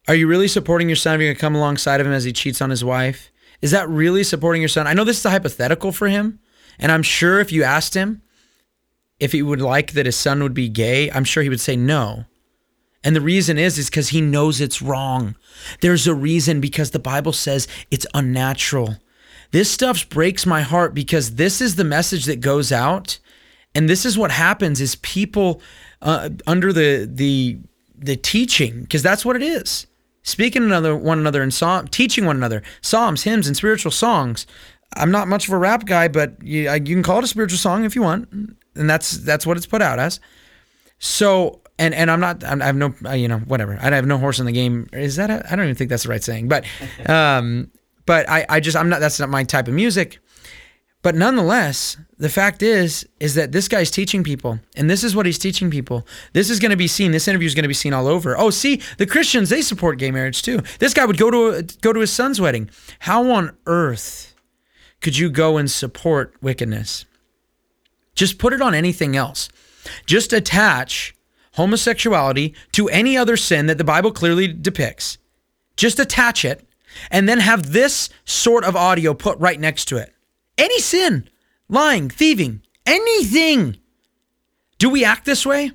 Are 0.07 0.15
you 0.15 0.27
really 0.27 0.49
supporting 0.49 0.89
your 0.89 0.97
son 0.97 1.15
if 1.15 1.21
you're 1.21 1.29
going 1.29 1.37
to 1.37 1.41
come 1.41 1.55
alongside 1.55 2.01
of 2.01 2.07
him 2.07 2.13
as 2.13 2.25
he 2.25 2.33
cheats 2.33 2.61
on 2.61 2.69
his 2.69 2.85
wife? 2.85 3.31
Is 3.61 3.71
that 3.73 3.89
really 3.89 4.23
supporting 4.23 4.63
your 4.63 4.69
son? 4.69 4.87
I 4.87 4.95
know 4.95 5.05
this 5.05 5.19
is 5.19 5.25
a 5.27 5.31
hypothetical 5.31 5.93
for 5.93 6.09
him, 6.09 6.39
and 6.79 6.93
I'm 6.93 7.03
sure 7.03 7.41
if 7.41 7.53
you 7.53 7.65
asked 7.65 7.95
him 7.95 8.23
if 9.19 9.33
he 9.33 9.43
would 9.43 9.61
like 9.61 9.93
that 9.93 10.07
his 10.07 10.17
son 10.17 10.43
would 10.43 10.55
be 10.55 10.69
gay, 10.69 11.11
I'm 11.11 11.25
sure 11.25 11.43
he 11.43 11.49
would 11.49 11.61
say 11.61 11.77
no. 11.77 12.25
And 13.05 13.15
the 13.15 13.21
reason 13.21 13.59
is 13.59 13.79
is 13.79 13.91
because 13.91 14.11
he 14.11 14.21
knows 14.21 14.61
it's 14.61 14.83
wrong. 14.83 15.37
There's 15.81 16.07
a 16.07 16.15
reason 16.15 16.61
because 16.61 16.91
the 16.91 16.99
Bible 16.99 17.33
says 17.33 17.69
it's 17.91 18.07
unnatural. 18.15 18.97
This 19.51 19.71
stuff 19.71 20.09
breaks 20.09 20.45
my 20.45 20.63
heart 20.63 20.95
because 20.95 21.37
this 21.37 21.61
is 21.61 21.77
the 21.77 21.85
message 21.85 22.27
that 22.27 22.41
goes 22.41 22.71
out, 22.71 23.19
and 23.75 23.89
this 23.89 24.05
is 24.05 24.19
what 24.19 24.31
happens: 24.31 24.81
is 24.81 24.97
people 24.97 25.63
uh, 26.03 26.31
under 26.47 26.73
the 26.73 27.09
the 27.11 27.59
the 27.97 28.17
teaching 28.17 28.83
because 28.83 29.03
that's 29.03 29.25
what 29.25 29.37
it 29.37 29.43
is. 29.43 29.87
Speaking 30.23 30.63
another 30.63 30.95
one 30.97 31.19
another 31.19 31.43
in 31.43 31.51
psalm, 31.51 31.89
teaching 31.89 32.25
one 32.27 32.37
another, 32.37 32.63
psalms, 32.83 33.23
hymns, 33.23 33.47
and 33.47 33.57
spiritual 33.57 33.91
songs. 33.93 34.47
I'm 34.97 35.11
not 35.11 35.29
much 35.29 35.47
of 35.49 35.53
a 35.55 35.59
rap 35.59 35.85
guy, 35.87 36.09
but 36.09 36.43
you, 36.43 36.69
I- 36.69 36.77
you 36.77 36.95
can 36.95 37.03
call 37.03 37.19
it 37.19 37.25
a 37.25 37.29
spiritual 37.29 37.59
song 37.59 37.85
if 37.85 37.95
you 37.95 38.03
want, 38.03 38.31
and 38.33 38.91
that's 38.91 39.13
that's 39.19 39.47
what 39.47 39.57
it's 39.57 39.67
put 39.67 39.83
out 39.83 39.99
as. 39.99 40.21
So, 40.99 41.61
and 41.79 41.95
and 41.95 42.11
I'm 42.11 42.21
not, 42.21 42.43
I'm, 42.45 42.61
I 42.63 42.67
have 42.67 42.77
no, 42.77 42.95
uh, 43.05 43.13
you 43.13 43.29
know, 43.29 43.39
whatever. 43.39 43.79
I 43.81 43.91
have 43.95 44.07
no 44.07 44.19
horse 44.19 44.39
in 44.41 44.47
the 44.47 44.53
game. 44.53 44.89
Is 44.93 45.17
that? 45.17 45.31
I 45.31 45.43
I 45.51 45.57
don't 45.57 45.65
even 45.67 45.75
think 45.77 45.91
that's 45.91 46.03
the 46.05 46.09
right 46.09 46.23
saying. 46.23 46.49
But, 46.49 46.65
um, 47.09 47.71
but 48.07 48.29
I, 48.29 48.47
I 48.49 48.61
just, 48.61 48.77
I'm 48.77 48.89
not. 48.89 49.01
That's 49.01 49.21
not 49.21 49.29
my 49.29 49.45
type 49.45 49.69
of 49.69 49.75
music. 49.75 50.19
But 51.03 51.15
nonetheless, 51.15 51.97
the 52.19 52.29
fact 52.29 52.63
is, 52.63 53.09
is 53.21 53.35
that 53.37 53.53
this 53.53 53.69
guy's 53.69 53.91
teaching 53.91 54.25
people, 54.25 54.59
and 54.77 54.91
this 54.91 55.05
is 55.05 55.15
what 55.15 55.27
he's 55.27 55.39
teaching 55.39 55.71
people. 55.71 56.05
This 56.33 56.51
is 56.51 56.59
going 56.59 56.73
to 56.73 56.77
be 56.77 56.89
seen. 56.89 57.13
This 57.13 57.29
interview 57.29 57.47
is 57.47 57.55
going 57.55 57.63
to 57.63 57.69
be 57.69 57.75
seen 57.75 57.93
all 57.93 58.09
over. 58.09 58.37
Oh, 58.37 58.51
see, 58.51 58.83
the 58.99 59.07
Christians 59.07 59.49
they 59.49 59.63
support 59.63 59.99
gay 59.99 60.11
marriage 60.11 60.43
too. 60.43 60.61
This 60.81 60.95
guy 60.95 61.05
would 61.05 61.19
go 61.19 61.31
to 61.31 61.63
go 61.81 61.93
to 61.93 62.01
his 62.01 62.11
son's 62.11 62.41
wedding. 62.41 62.69
How 63.01 63.31
on 63.31 63.57
earth 63.67 64.35
could 65.01 65.17
you 65.17 65.31
go 65.31 65.57
and 65.57 65.71
support 65.71 66.35
wickedness? 66.43 67.05
Just 68.17 68.39
put 68.39 68.53
it 68.53 68.61
on 68.61 68.75
anything 68.75 69.17
else. 69.17 69.49
Just 70.05 70.33
attach 70.33 71.15
homosexuality 71.53 72.55
to 72.73 72.89
any 72.89 73.17
other 73.17 73.37
sin 73.37 73.67
that 73.67 73.79
the 73.79 73.85
Bible 73.85 74.11
clearly 74.11 74.49
depicts. 74.49 75.19
Just 75.77 76.01
attach 76.01 76.45
it 76.45 76.67
and 77.11 77.29
then 77.29 77.39
have 77.39 77.73
this 77.73 78.11
sort 78.25 78.65
of 78.65 78.75
audio 78.75 79.15
put 79.15 79.39
right 79.39 79.61
next 79.61 79.85
to 79.87 79.97
it. 79.97 80.13
Any 80.59 80.81
sin, 80.81 81.29
lying, 81.69 82.11
thieving, 82.11 82.63
anything. 82.85 83.77
Do 84.79 84.91
we 84.91 85.05
act 85.05 85.25
this 85.25 85.47
way? 85.47 85.71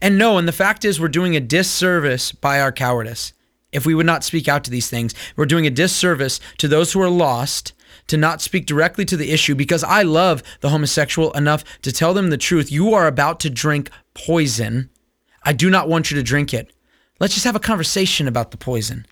And 0.00 0.16
no, 0.16 0.38
and 0.38 0.46
the 0.46 0.52
fact 0.52 0.84
is, 0.84 1.00
we're 1.00 1.08
doing 1.08 1.36
a 1.36 1.40
disservice 1.40 2.32
by 2.32 2.60
our 2.60 2.72
cowardice. 2.72 3.32
If 3.72 3.84
we 3.84 3.94
would 3.94 4.06
not 4.06 4.24
speak 4.24 4.48
out 4.48 4.64
to 4.64 4.70
these 4.70 4.88
things, 4.88 5.14
we're 5.36 5.46
doing 5.46 5.66
a 5.66 5.70
disservice 5.70 6.40
to 6.58 6.68
those 6.68 6.92
who 6.92 7.02
are 7.02 7.10
lost 7.10 7.74
to 8.06 8.16
not 8.16 8.40
speak 8.40 8.64
directly 8.64 9.04
to 9.04 9.16
the 9.16 9.30
issue 9.30 9.54
because 9.54 9.84
I 9.84 10.02
love 10.02 10.42
the 10.60 10.70
homosexual 10.70 11.32
enough 11.32 11.64
to 11.82 11.92
tell 11.92 12.14
them 12.14 12.30
the 12.30 12.38
truth. 12.38 12.72
You 12.72 12.94
are 12.94 13.06
about 13.06 13.40
to 13.40 13.50
drink 13.50 13.90
poison. 14.14 14.88
I 15.42 15.52
do 15.52 15.68
not 15.68 15.88
want 15.88 16.10
you 16.10 16.16
to 16.16 16.22
drink 16.22 16.54
it. 16.54 16.72
Let's 17.20 17.34
just 17.34 17.44
have 17.44 17.56
a 17.56 17.60
conversation 17.60 18.28
about 18.28 18.50
the 18.50 18.56
poison. 18.56 19.04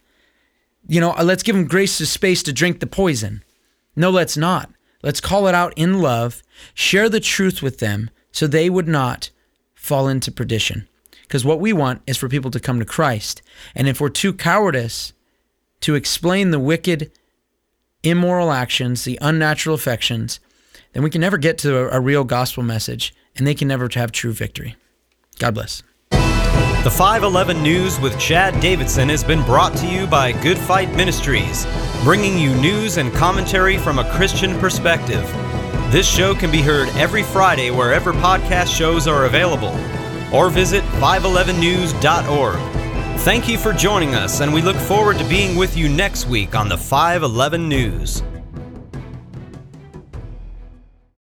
You 0.88 1.00
know, 1.00 1.12
uh, 1.12 1.24
let's 1.24 1.42
give 1.42 1.56
them 1.56 1.66
grace 1.66 1.98
to 1.98 2.06
space 2.06 2.42
to 2.44 2.52
drink 2.52 2.80
the 2.80 2.86
poison. 2.86 3.42
No, 3.94 4.10
let's 4.10 4.36
not. 4.36 4.70
Let's 5.02 5.20
call 5.20 5.46
it 5.46 5.54
out 5.54 5.72
in 5.76 6.00
love, 6.00 6.42
share 6.74 7.09
the 7.09 7.20
truth 7.20 7.62
with 7.62 7.78
them 7.78 8.11
so 8.32 8.46
they 8.46 8.68
would 8.70 8.88
not 8.88 9.30
fall 9.74 10.09
into 10.09 10.32
perdition. 10.32 10.88
Because 11.22 11.44
what 11.44 11.61
we 11.61 11.72
want 11.72 12.02
is 12.06 12.16
for 12.16 12.28
people 12.28 12.50
to 12.52 12.61
come 12.61 12.78
to 12.78 12.85
Christ. 12.85 13.42
And 13.74 13.88
if 13.88 14.00
we're 14.00 14.09
too 14.09 14.32
cowardice 14.32 15.12
to 15.80 15.94
explain 15.94 16.50
the 16.50 16.59
wicked, 16.59 17.11
immoral 18.02 18.52
actions, 18.52 19.04
the 19.04 19.18
unnatural 19.20 19.74
affections, 19.74 20.40
then 20.92 21.02
we 21.02 21.11
can 21.11 21.20
never 21.20 21.37
get 21.37 21.59
to 21.59 21.76
a, 21.76 21.98
a 21.98 22.00
real 22.00 22.24
gospel 22.24 22.62
message 22.62 23.14
and 23.37 23.46
they 23.46 23.54
can 23.54 23.68
never 23.68 23.88
have 23.94 24.12
true 24.12 24.32
victory. 24.32 24.76
God 25.38 25.54
bless. 25.54 25.82
The 26.87 26.92
511 26.92 27.64
News 27.64 27.99
with 27.99 28.16
Chad 28.16 28.61
Davidson 28.61 29.09
has 29.09 29.25
been 29.25 29.42
brought 29.42 29.77
to 29.79 29.88
you 29.88 30.07
by 30.07 30.31
Good 30.31 30.57
Fight 30.57 30.88
Ministries, 30.94 31.66
bringing 32.05 32.38
you 32.38 32.55
news 32.61 32.96
and 32.96 33.12
commentary 33.12 33.77
from 33.77 33.99
a 33.99 34.09
Christian 34.12 34.57
perspective. 34.61 35.25
This 35.90 36.09
show 36.09 36.33
can 36.33 36.53
be 36.53 36.62
heard 36.62 36.88
every 36.90 37.25
Friday 37.25 37.72
wherever 37.72 38.12
podcast 38.12 38.68
shows 38.68 39.09
are 39.09 39.25
available, 39.25 39.77
or 40.33 40.49
visit 40.49 40.85
511news.org. 41.01 43.18
Thank 43.22 43.49
you 43.49 43.59
for 43.59 43.72
joining 43.72 44.14
us, 44.14 44.40
and 44.40 44.55
we 44.55 44.62
look 44.62 44.77
forward 44.77 45.18
to 45.18 45.25
being 45.25 45.57
with 45.57 45.77
you 45.77 45.88
next 45.88 46.29
week 46.29 46.55
on 46.55 46.68
the 46.68 46.79
511 46.79 47.68
News. 47.68 48.22